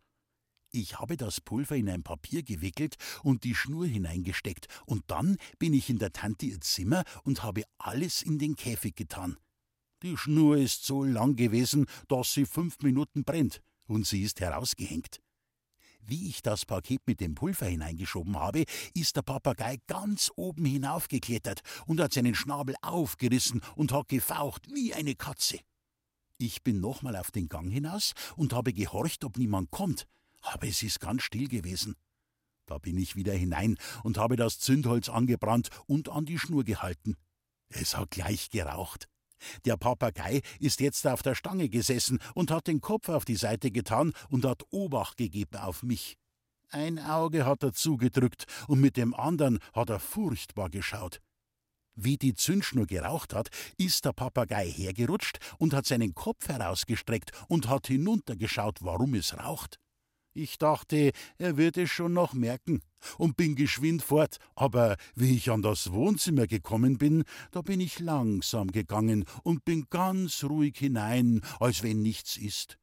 Ich 0.70 0.98
habe 0.98 1.16
das 1.16 1.40
Pulver 1.40 1.77
in 1.77 1.90
ein 1.90 2.03
Papier 2.03 2.42
gewickelt 2.42 2.96
und 3.22 3.44
die 3.44 3.55
Schnur 3.55 3.87
hineingesteckt, 3.87 4.68
und 4.87 5.05
dann 5.11 5.37
bin 5.59 5.75
ich 5.75 5.90
in 5.90 5.98
der 5.98 6.12
Tante 6.12 6.46
ihr 6.46 6.61
Zimmer 6.61 7.05
und 7.25 7.42
habe 7.42 7.64
alles 7.79 8.22
in 8.22 8.38
den 8.38 8.57
Käfig 8.57 8.96
getan. 8.96 9.37
Die 10.03 10.16
Schnur 10.16 10.57
ist 10.57 10.85
so 10.85 11.05
lang 11.05 11.37
gewesen, 11.37 11.87
dass 12.09 12.33
sie 12.33 12.46
fünf 12.46 12.79
Minuten 12.81 13.25
brennt, 13.25 13.61
und 13.87 14.07
sie 14.07 14.22
ist 14.22 14.40
herausgehängt. 14.40 15.20
Wie 16.05 16.29
ich 16.29 16.43
das 16.43 16.67
Paket 16.67 17.01
mit 17.07 17.21
dem 17.21 17.35
Pulver 17.35 17.67
hineingeschoben 17.67 18.37
habe, 18.37 18.65
ist 18.93 19.17
der 19.17 19.23
Papagei 19.23 19.79
ganz 19.87 20.33
oben 20.35 20.65
hinaufgeklettert 20.65 21.61
und 21.87 22.01
hat 22.01 22.12
seinen 22.12 22.35
Schnabel 22.35 22.75
aufgerissen 22.83 23.61
und 23.77 23.93
hat 23.93 24.09
gefaucht 24.09 24.67
wie 24.75 24.93
eine 24.95 25.15
Katze. 25.15 25.61
Ich 26.38 26.62
bin 26.65 26.81
nochmal 26.81 27.15
auf 27.15 27.31
den 27.31 27.49
Gang 27.49 27.71
hinaus 27.71 28.15
und 28.37 28.53
habe 28.53 28.73
gehorcht, 28.73 29.25
ob 29.25 29.38
niemand 29.38 29.71
kommt, 29.71 30.09
aber 30.41 30.67
es 30.67 30.83
ist 30.83 30.99
ganz 30.99 31.23
still 31.23 31.47
gewesen. 31.47 31.95
Da 32.67 32.79
bin 32.79 32.99
ich 32.99 33.15
wieder 33.15 33.33
hinein 33.33 33.77
und 34.03 34.19
habe 34.19 34.35
das 34.35 34.59
Zündholz 34.59 35.09
angebrannt 35.09 35.69
und 35.87 36.09
an 36.09 36.25
die 36.25 36.38
Schnur 36.38 36.65
gehalten. 36.65 37.17
Es 37.69 37.97
hat 37.97 38.11
gleich 38.11 38.51
geraucht. 38.51 39.09
Der 39.64 39.76
Papagei 39.76 40.42
ist 40.61 40.81
jetzt 40.81 41.07
auf 41.07 41.22
der 41.22 41.35
Stange 41.35 41.68
gesessen 41.68 42.18
und 42.35 42.50
hat 42.50 42.66
den 42.66 42.81
Kopf 42.81 43.09
auf 43.09 43.24
die 43.24 43.37
Seite 43.37 43.70
getan 43.70 44.12
und 44.28 44.44
hat 44.44 44.64
Obacht 44.70 45.16
gegeben 45.16 45.57
auf 45.57 45.83
mich. 45.83 46.16
Ein 46.70 46.98
Auge 46.98 47.44
hat 47.44 47.62
er 47.62 47.74
zugedrückt 47.74 48.46
und 48.66 48.81
mit 48.81 48.96
dem 48.96 49.14
anderen 49.14 49.59
hat 49.74 49.90
er 49.90 50.00
furchtbar 50.00 50.70
geschaut. 50.70 51.20
Wie 51.94 52.16
die 52.16 52.35
Zündschnur 52.35 52.87
geraucht 52.87 53.35
hat, 53.35 53.50
ist 53.76 54.07
der 54.07 54.14
Papagei 54.14 54.66
hergerutscht 54.66 55.38
und 55.59 55.74
hat 55.74 55.85
seinen 55.85 56.14
Kopf 56.14 56.48
herausgestreckt 56.48 57.33
und 57.48 57.68
hat 57.68 57.88
hinuntergeschaut, 57.88 58.78
warum 58.81 59.14
es 59.14 59.37
raucht. 59.37 59.82
Ich 60.35 60.57
dachte, 60.57 61.12
er 61.37 61.57
wird 61.59 61.77
es 61.77 61.90
schon 61.90 62.14
noch 62.14 62.33
merken 62.33 62.81
und 63.18 63.37
bin 63.37 63.55
geschwind 63.55 64.03
fort, 64.03 64.38
aber 64.55 64.97
wie 65.14 65.37
ich 65.37 65.51
an 65.51 65.61
das 65.61 65.92
Wohnzimmer 65.92 66.47
gekommen 66.47 66.97
bin, 66.97 67.25
da 67.51 67.61
bin 67.61 67.81
ich 67.81 67.99
langsam 67.99 68.73
gegangen 68.73 69.27
und 69.42 69.64
bin 69.66 69.87
ganz 69.90 70.45
ruhig 70.45 70.79
hinein, 70.79 71.42
als 71.61 71.83
wenn 71.83 72.01
nichts 72.01 72.38
ist. 72.38 72.79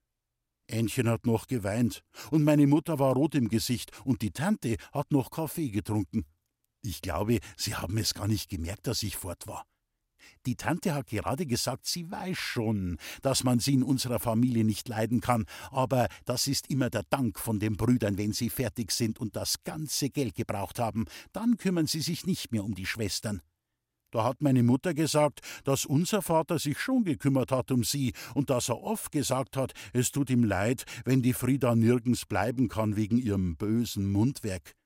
Ännchen 0.67 1.09
hat 1.09 1.25
noch 1.25 1.47
geweint, 1.47 2.03
und 2.29 2.43
meine 2.43 2.67
Mutter 2.67 2.99
war 2.99 3.15
rot 3.15 3.33
im 3.33 3.49
Gesicht, 3.49 3.91
und 4.05 4.21
die 4.21 4.31
Tante 4.31 4.75
hat 4.91 5.11
noch 5.11 5.31
Kaffee 5.31 5.69
getrunken. 5.69 6.25
Ich 6.83 7.01
glaube, 7.01 7.39
sie 7.57 7.73
haben 7.73 7.97
es 7.97 8.13
gar 8.13 8.27
nicht 8.27 8.49
gemerkt, 8.49 8.85
dass 8.85 9.01
ich 9.01 9.17
fort 9.17 9.47
war. 9.47 9.65
Die 10.45 10.55
Tante 10.55 10.93
hat 10.93 11.07
gerade 11.07 11.45
gesagt, 11.45 11.85
sie 11.85 12.09
weiß 12.09 12.37
schon, 12.37 12.97
dass 13.21 13.43
man 13.43 13.59
sie 13.59 13.73
in 13.73 13.83
unserer 13.83 14.19
Familie 14.19 14.63
nicht 14.63 14.87
leiden 14.87 15.21
kann, 15.21 15.45
aber 15.71 16.07
das 16.25 16.47
ist 16.47 16.69
immer 16.69 16.89
der 16.89 17.03
Dank 17.09 17.39
von 17.39 17.59
den 17.59 17.77
Brüdern, 17.77 18.17
wenn 18.17 18.33
sie 18.33 18.49
fertig 18.49 18.91
sind 18.91 19.19
und 19.19 19.35
das 19.35 19.63
ganze 19.63 20.09
Geld 20.09 20.35
gebraucht 20.35 20.79
haben, 20.79 21.05
dann 21.33 21.57
kümmern 21.57 21.87
sie 21.87 22.01
sich 22.01 22.25
nicht 22.25 22.51
mehr 22.51 22.63
um 22.63 22.75
die 22.75 22.85
Schwestern. 22.85 23.41
Da 24.11 24.23
hat 24.23 24.41
meine 24.41 24.63
Mutter 24.63 24.93
gesagt, 24.93 25.41
dass 25.63 25.85
unser 25.85 26.21
Vater 26.21 26.57
sich 26.57 26.79
schon 26.79 27.03
gekümmert 27.03 27.51
hat 27.51 27.71
um 27.71 27.83
sie 27.83 28.13
und 28.33 28.49
dass 28.49 28.69
er 28.69 28.81
oft 28.81 29.11
gesagt 29.11 29.55
hat, 29.55 29.73
es 29.93 30.11
tut 30.11 30.31
ihm 30.31 30.43
leid, 30.43 30.85
wenn 31.05 31.21
die 31.21 31.33
Frieda 31.33 31.75
nirgends 31.75 32.25
bleiben 32.25 32.69
kann 32.69 32.95
wegen 32.95 33.19
ihrem 33.19 33.55
bösen 33.55 34.11
Mundwerk. 34.11 34.78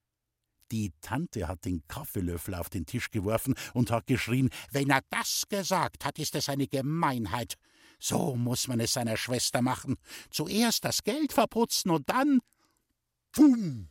Die 0.73 0.91
Tante 1.01 1.47
hat 1.47 1.65
den 1.65 1.87
Kaffeelöffel 1.87 2.55
auf 2.55 2.67
den 2.67 2.87
Tisch 2.87 3.11
geworfen 3.11 3.53
und 3.75 3.91
hat 3.91 4.07
geschrien: 4.07 4.49
Wenn 4.71 4.89
er 4.89 5.03
das 5.11 5.43
gesagt 5.47 6.03
hat, 6.03 6.17
ist 6.17 6.33
es 6.33 6.49
eine 6.49 6.67
Gemeinheit. 6.67 7.59
So 7.99 8.35
muss 8.35 8.67
man 8.67 8.79
es 8.79 8.93
seiner 8.93 9.15
Schwester 9.15 9.61
machen. 9.61 9.97
Zuerst 10.31 10.83
das 10.83 11.03
Geld 11.03 11.31
verputzen 11.31 11.91
und 11.91 12.09
dann. 12.09 12.39
Pum! 13.33 13.89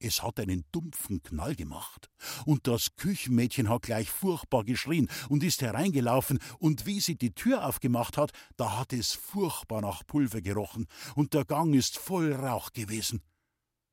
Es 0.00 0.20
hat 0.20 0.40
einen 0.40 0.64
dumpfen 0.72 1.22
Knall 1.22 1.54
gemacht, 1.54 2.10
und 2.44 2.66
das 2.66 2.96
Küchenmädchen 2.96 3.68
hat 3.68 3.82
gleich 3.82 4.10
furchtbar 4.10 4.64
geschrien 4.64 5.08
und 5.28 5.44
ist 5.44 5.62
hereingelaufen, 5.62 6.40
und 6.58 6.86
wie 6.86 6.98
sie 6.98 7.16
die 7.16 7.34
Tür 7.34 7.64
aufgemacht 7.64 8.16
hat, 8.16 8.32
da 8.56 8.78
hat 8.78 8.92
es 8.92 9.12
furchtbar 9.12 9.80
nach 9.80 10.04
Pulver 10.04 10.40
gerochen, 10.40 10.86
und 11.14 11.34
der 11.34 11.44
Gang 11.44 11.72
ist 11.76 11.98
voll 11.98 12.32
Rauch 12.32 12.72
gewesen. 12.72 13.22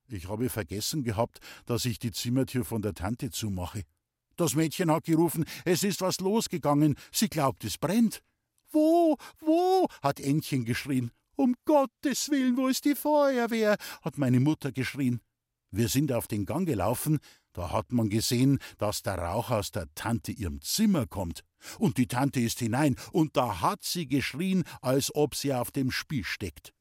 Ich 0.08 0.28
habe 0.30 0.50
vergessen 0.50 1.04
gehabt, 1.04 1.40
dass 1.66 1.86
ich 1.86 2.00
die 2.00 2.12
Zimmertür 2.12 2.64
von 2.64 2.82
der 2.82 2.94
Tante 2.94 3.32
zumache. 3.32 3.84
Das 4.36 4.56
Mädchen 4.56 4.92
hat 4.92 5.06
gerufen, 5.06 5.46
es 5.64 5.84
ist 5.84 6.02
was 6.02 6.20
losgegangen, 6.20 6.96
sie 7.12 7.30
glaubt, 7.30 7.64
es 7.64 7.78
brennt. 7.78 8.22
Wo, 8.72 9.18
wo? 9.40 9.88
hat 10.02 10.20
Ännchen 10.20 10.66
geschrien. 10.66 11.12
Um 11.38 11.56
Gottes 11.66 12.30
Willen, 12.30 12.58
wo 12.58 12.68
ist 12.68 12.86
die 12.86 12.96
Feuerwehr? 12.96 13.78
hat 14.02 14.18
meine 14.18 14.40
Mutter 14.40 14.72
geschrien. 14.72 15.22
Wir 15.72 15.90
sind 15.90 16.12
auf 16.12 16.28
den 16.28 16.46
Gang 16.46 16.66
gelaufen, 16.66 17.20
da 17.54 17.72
hat 17.72 17.92
man 17.92 18.10
gesehen, 18.10 18.60
dass 18.78 19.02
der 19.02 19.18
Rauch 19.18 19.50
aus 19.50 19.72
der 19.72 19.88
Tante 19.96 20.32
ihrem 20.32 20.62
Zimmer 20.62 21.08
kommt. 21.08 21.42
Und 21.80 21.98
die 21.98 22.08
Tante 22.08 22.42
ist 22.42 22.60
hinein, 22.60 22.96
und 23.12 23.36
da 23.38 23.62
hat 23.62 23.84
sie 23.84 24.08
geschrien, 24.08 24.64
als 24.82 25.14
ob 25.16 25.36
sie 25.36 25.54
auf 25.54 25.72
dem 25.72 25.92
Spiel 25.92 26.24
steckt. 26.24 26.74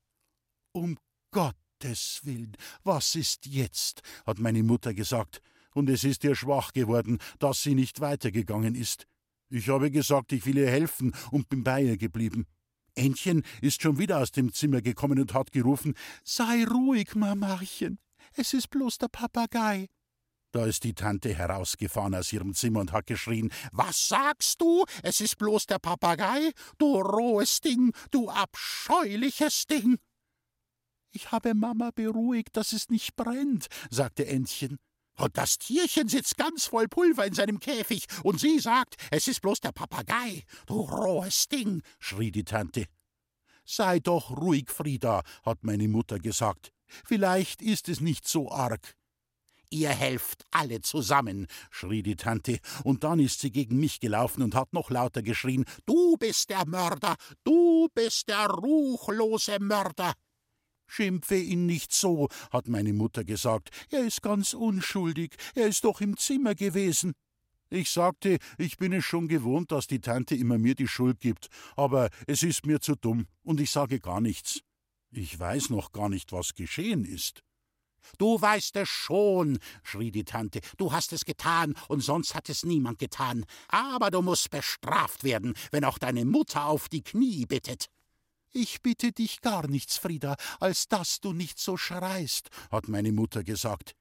Um 0.73 0.99
Gott 1.31 1.57
Gottes 1.85 2.21
Willen, 2.25 2.57
was 2.83 3.15
ist 3.15 3.45
jetzt? 3.45 4.01
hat 4.25 4.39
meine 4.39 4.63
Mutter 4.63 4.95
gesagt, 4.95 5.43
und 5.75 5.91
es 5.91 6.03
ist 6.03 6.25
ihr 6.25 6.35
schwach 6.35 6.73
geworden, 6.73 7.19
dass 7.39 7.63
sie 7.63 7.75
nicht 7.75 8.01
weitergegangen 8.01 8.75
ist. 8.75 9.07
Ich 9.51 9.69
habe 9.69 9.91
gesagt, 9.91 10.33
ich 10.33 10.47
will 10.47 10.57
ihr 10.57 10.71
helfen 10.71 11.15
und 11.31 11.51
bin 11.51 11.63
bei 11.63 11.83
ihr 11.83 11.99
geblieben. 11.99 12.47
Ännchen 12.95 13.43
ist 13.61 13.83
schon 13.83 13.99
wieder 13.99 14.21
aus 14.21 14.33
dem 14.33 14.51
Zimmer 14.55 14.81
gekommen 14.81 15.21
und 15.21 15.35
hat 15.35 15.53
gerufen: 15.53 15.95
Sei 16.25 16.65
ruhig, 16.65 17.15
Mamarchen, 17.17 17.99
es 18.35 18.55
ist 18.55 18.71
bloß 18.71 18.97
der 18.97 19.09
Papagei. 19.09 19.91
Da 20.53 20.65
ist 20.65 20.85
die 20.85 20.95
Tante 20.95 21.35
herausgefahren 21.35 22.15
aus 22.15 22.33
ihrem 22.33 22.55
Zimmer 22.55 22.81
und 22.81 22.93
hat 22.93 23.07
geschrien: 23.07 23.53
Was 23.73 24.09
sagst 24.09 24.59
du? 24.63 24.87
Es 25.03 25.21
ist 25.21 25.37
bloß 25.37 25.67
der 25.67 25.81
Papagei? 25.81 26.51
Du 26.79 26.99
rohes 26.99 27.61
Ding, 27.61 27.93
du 28.11 28.31
abscheuliches 28.31 29.67
Ding! 29.67 29.99
Ich 31.17 31.31
habe 31.31 31.55
Mama 31.55 31.93
beruhigt, 31.95 32.57
dass 32.57 32.73
es 32.73 32.91
nicht 32.91 33.15
brennt, 33.15 33.69
sagte 33.89 34.27
Entchen. 34.27 34.79
Und 35.17 35.39
das 35.39 35.59
Tierchen 35.59 36.09
sitzt 36.09 36.37
ganz 36.37 36.67
voll 36.67 36.89
Pulver 36.89 37.25
in 37.25 37.35
seinem 37.35 37.61
Käfig, 37.61 38.07
und 38.25 38.41
sie 38.41 38.59
sagt, 38.59 38.97
es 39.13 39.29
ist 39.29 39.41
bloß 39.41 39.61
der 39.61 39.71
Papagei. 39.71 40.43
Du 40.67 40.81
rohes 40.81 41.47
Ding, 41.47 41.83
schrie 42.01 42.33
die 42.33 42.43
Tante. 42.43 42.87
Sei 43.65 44.01
doch 44.01 44.37
ruhig, 44.37 44.71
Frieda, 44.71 45.23
hat 45.45 45.63
meine 45.63 45.87
Mutter 45.87 46.19
gesagt. 46.19 46.73
Vielleicht 47.05 47.63
ist 47.63 47.89
es 47.89 48.01
nicht 48.01 48.27
so 48.27 48.51
arg. 48.51 48.97
Ihr 49.71 49.91
helft 49.91 50.45
alle 50.51 50.81
zusammen, 50.81 51.47
schrie 51.71 52.03
die 52.03 52.17
Tante, 52.17 52.59
und 52.83 53.05
dann 53.05 53.21
ist 53.21 53.41
sie 53.41 53.53
gegen 53.53 53.79
mich 53.79 54.01
gelaufen 54.01 54.43
und 54.43 54.57
hat 54.57 54.73
noch 54.73 54.91
lauter 54.91 55.23
geschrien 55.23 55.65
Du 55.87 56.17
bist 56.17 56.51
der 56.51 56.67
Mörder, 56.67 57.15
du 57.45 57.89
bist 57.95 58.29
der 58.29 58.47
ruchlose 58.49 59.59
Mörder. 59.61 60.13
Schimpfe 60.87 61.37
ihn 61.37 61.67
nicht 61.67 61.93
so, 61.93 62.29
hat 62.51 62.69
meine 62.69 62.93
Mutter 62.93 63.25
gesagt. 63.25 63.71
Er 63.91 64.05
ist 64.07 64.23
ganz 64.23 64.55
unschuldig, 64.55 65.37
er 65.55 65.67
ist 65.67 65.85
doch 65.85 66.01
im 66.01 66.17
Zimmer 66.17 66.55
gewesen. 66.55 67.13
Ich 67.71 67.91
sagte, 67.91 68.39
ich 68.59 68.77
bin 68.77 68.93
es 68.93 69.05
schon 69.05 69.27
gewohnt, 69.27 69.73
dass 69.73 69.87
die 69.87 70.01
Tante 70.01 70.37
immer 70.37 70.59
mir 70.59 70.75
die 70.75 70.87
Schuld 70.87 71.21
gibt, 71.21 71.49
aber 71.77 72.11
es 72.27 72.43
ist 72.43 72.67
mir 72.67 72.81
zu 72.81 72.95
dumm 72.95 73.27
und 73.43 73.61
ich 73.61 73.71
sage 73.71 74.01
gar 74.01 74.21
nichts. 74.21 74.61
Ich 75.11 75.39
weiß 75.39 75.71
noch 75.71 75.93
gar 75.93 76.09
nicht, 76.09 76.33
was 76.33 76.55
geschehen 76.55 77.05
ist. 77.05 77.43
Du 78.19 78.41
weißt 78.41 78.77
es 78.77 78.89
schon, 78.89 79.59
schrie 79.83 80.11
die 80.11 80.25
Tante, 80.25 80.61
du 80.77 80.93
hast 80.93 81.13
es 81.13 81.25
getan, 81.25 81.75
und 81.89 82.01
sonst 82.01 82.35
hat 82.35 82.49
es 82.49 82.65
niemand 82.65 82.99
getan. 82.99 83.45
Aber 83.69 84.11
du 84.11 84.23
musst 84.23 84.51
bestraft 84.51 85.25
werden, 85.25 85.55
wenn 85.71 85.85
auch 85.85 85.99
deine 85.99 86.25
Mutter 86.25 86.67
auf 86.67 86.89
die 86.89 87.03
Knie 87.03 87.47
bittet. 87.47 87.89
Ich 88.57 88.83
bitte 88.83 89.11
dich 89.11 89.41
gar 89.41 89.67
nichts, 89.67 89.99
Frieda, 89.99 90.37
als 90.61 90.87
dass 90.87 91.21
du 91.21 91.33
nicht 91.33 91.59
so 91.59 91.77
schreist, 91.77 92.51
hat 92.71 92.87
meine 92.87 93.11
Mutter 93.11 93.43
gesagt. 93.43 93.97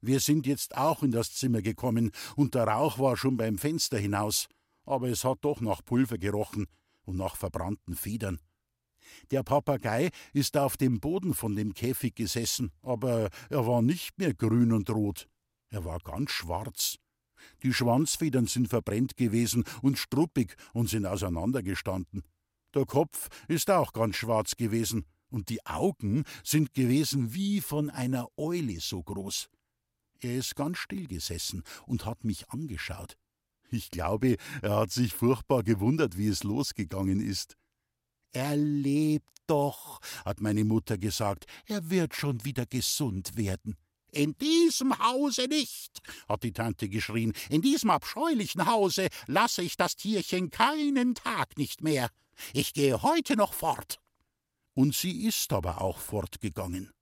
Wir 0.00 0.18
sind 0.18 0.46
jetzt 0.46 0.78
auch 0.78 1.02
in 1.02 1.10
das 1.10 1.34
Zimmer 1.34 1.60
gekommen, 1.60 2.10
und 2.34 2.54
der 2.54 2.64
Rauch 2.64 2.98
war 2.98 3.18
schon 3.18 3.36
beim 3.36 3.58
Fenster 3.58 3.98
hinaus, 3.98 4.48
aber 4.86 5.08
es 5.08 5.24
hat 5.24 5.40
doch 5.42 5.60
nach 5.60 5.84
Pulver 5.84 6.16
gerochen 6.16 6.68
und 7.02 7.18
nach 7.18 7.36
verbrannten 7.36 7.94
Federn. 7.94 8.40
Der 9.30 9.42
Papagei 9.42 10.08
ist 10.32 10.56
auf 10.56 10.78
dem 10.78 10.98
Boden 10.98 11.34
von 11.34 11.54
dem 11.54 11.74
Käfig 11.74 12.14
gesessen, 12.14 12.72
aber 12.80 13.28
er 13.50 13.66
war 13.66 13.82
nicht 13.82 14.16
mehr 14.16 14.32
grün 14.32 14.72
und 14.72 14.88
rot, 14.88 15.28
er 15.68 15.84
war 15.84 15.98
ganz 15.98 16.30
schwarz. 16.30 16.96
Die 17.62 17.74
Schwanzfedern 17.74 18.46
sind 18.46 18.68
verbrennt 18.68 19.18
gewesen 19.18 19.64
und 19.82 19.98
struppig 19.98 20.56
und 20.72 20.88
sind 20.88 21.04
auseinandergestanden. 21.04 22.22
Der 22.74 22.86
Kopf 22.86 23.28
ist 23.48 23.70
auch 23.70 23.92
ganz 23.92 24.16
schwarz 24.16 24.56
gewesen, 24.56 25.04
und 25.30 25.48
die 25.48 25.64
Augen 25.66 26.24
sind 26.44 26.74
gewesen 26.74 27.34
wie 27.34 27.60
von 27.60 27.90
einer 27.90 28.28
Eule 28.36 28.80
so 28.80 29.02
groß. 29.02 29.48
Er 30.20 30.36
ist 30.36 30.54
ganz 30.54 30.78
still 30.78 31.06
gesessen 31.06 31.64
und 31.86 32.04
hat 32.04 32.22
mich 32.24 32.48
angeschaut. 32.50 33.16
Ich 33.70 33.90
glaube, 33.90 34.36
er 34.60 34.76
hat 34.76 34.92
sich 34.92 35.14
furchtbar 35.14 35.62
gewundert, 35.62 36.18
wie 36.18 36.28
es 36.28 36.44
losgegangen 36.44 37.20
ist. 37.20 37.56
Er 38.32 38.56
lebt 38.56 39.26
doch, 39.46 40.00
hat 40.24 40.40
meine 40.40 40.64
Mutter 40.64 40.98
gesagt, 40.98 41.46
er 41.66 41.90
wird 41.90 42.14
schon 42.14 42.44
wieder 42.44 42.66
gesund 42.66 43.36
werden. 43.36 43.76
In 44.10 44.36
diesem 44.36 44.98
Hause 44.98 45.46
nicht, 45.48 46.00
hat 46.28 46.42
die 46.42 46.52
Tante 46.52 46.90
geschrien, 46.90 47.32
in 47.48 47.62
diesem 47.62 47.88
abscheulichen 47.88 48.66
Hause 48.66 49.08
lasse 49.26 49.62
ich 49.62 49.78
das 49.78 49.96
Tierchen 49.96 50.50
keinen 50.50 51.14
Tag 51.14 51.56
nicht 51.56 51.82
mehr. 51.82 52.10
Ich 52.52 52.72
gehe 52.74 53.02
heute 53.02 53.36
noch 53.36 53.54
fort. 53.54 54.00
Und 54.74 54.94
sie 54.94 55.26
ist 55.26 55.52
aber 55.52 55.80
auch 55.80 55.98
fortgegangen. 55.98 56.92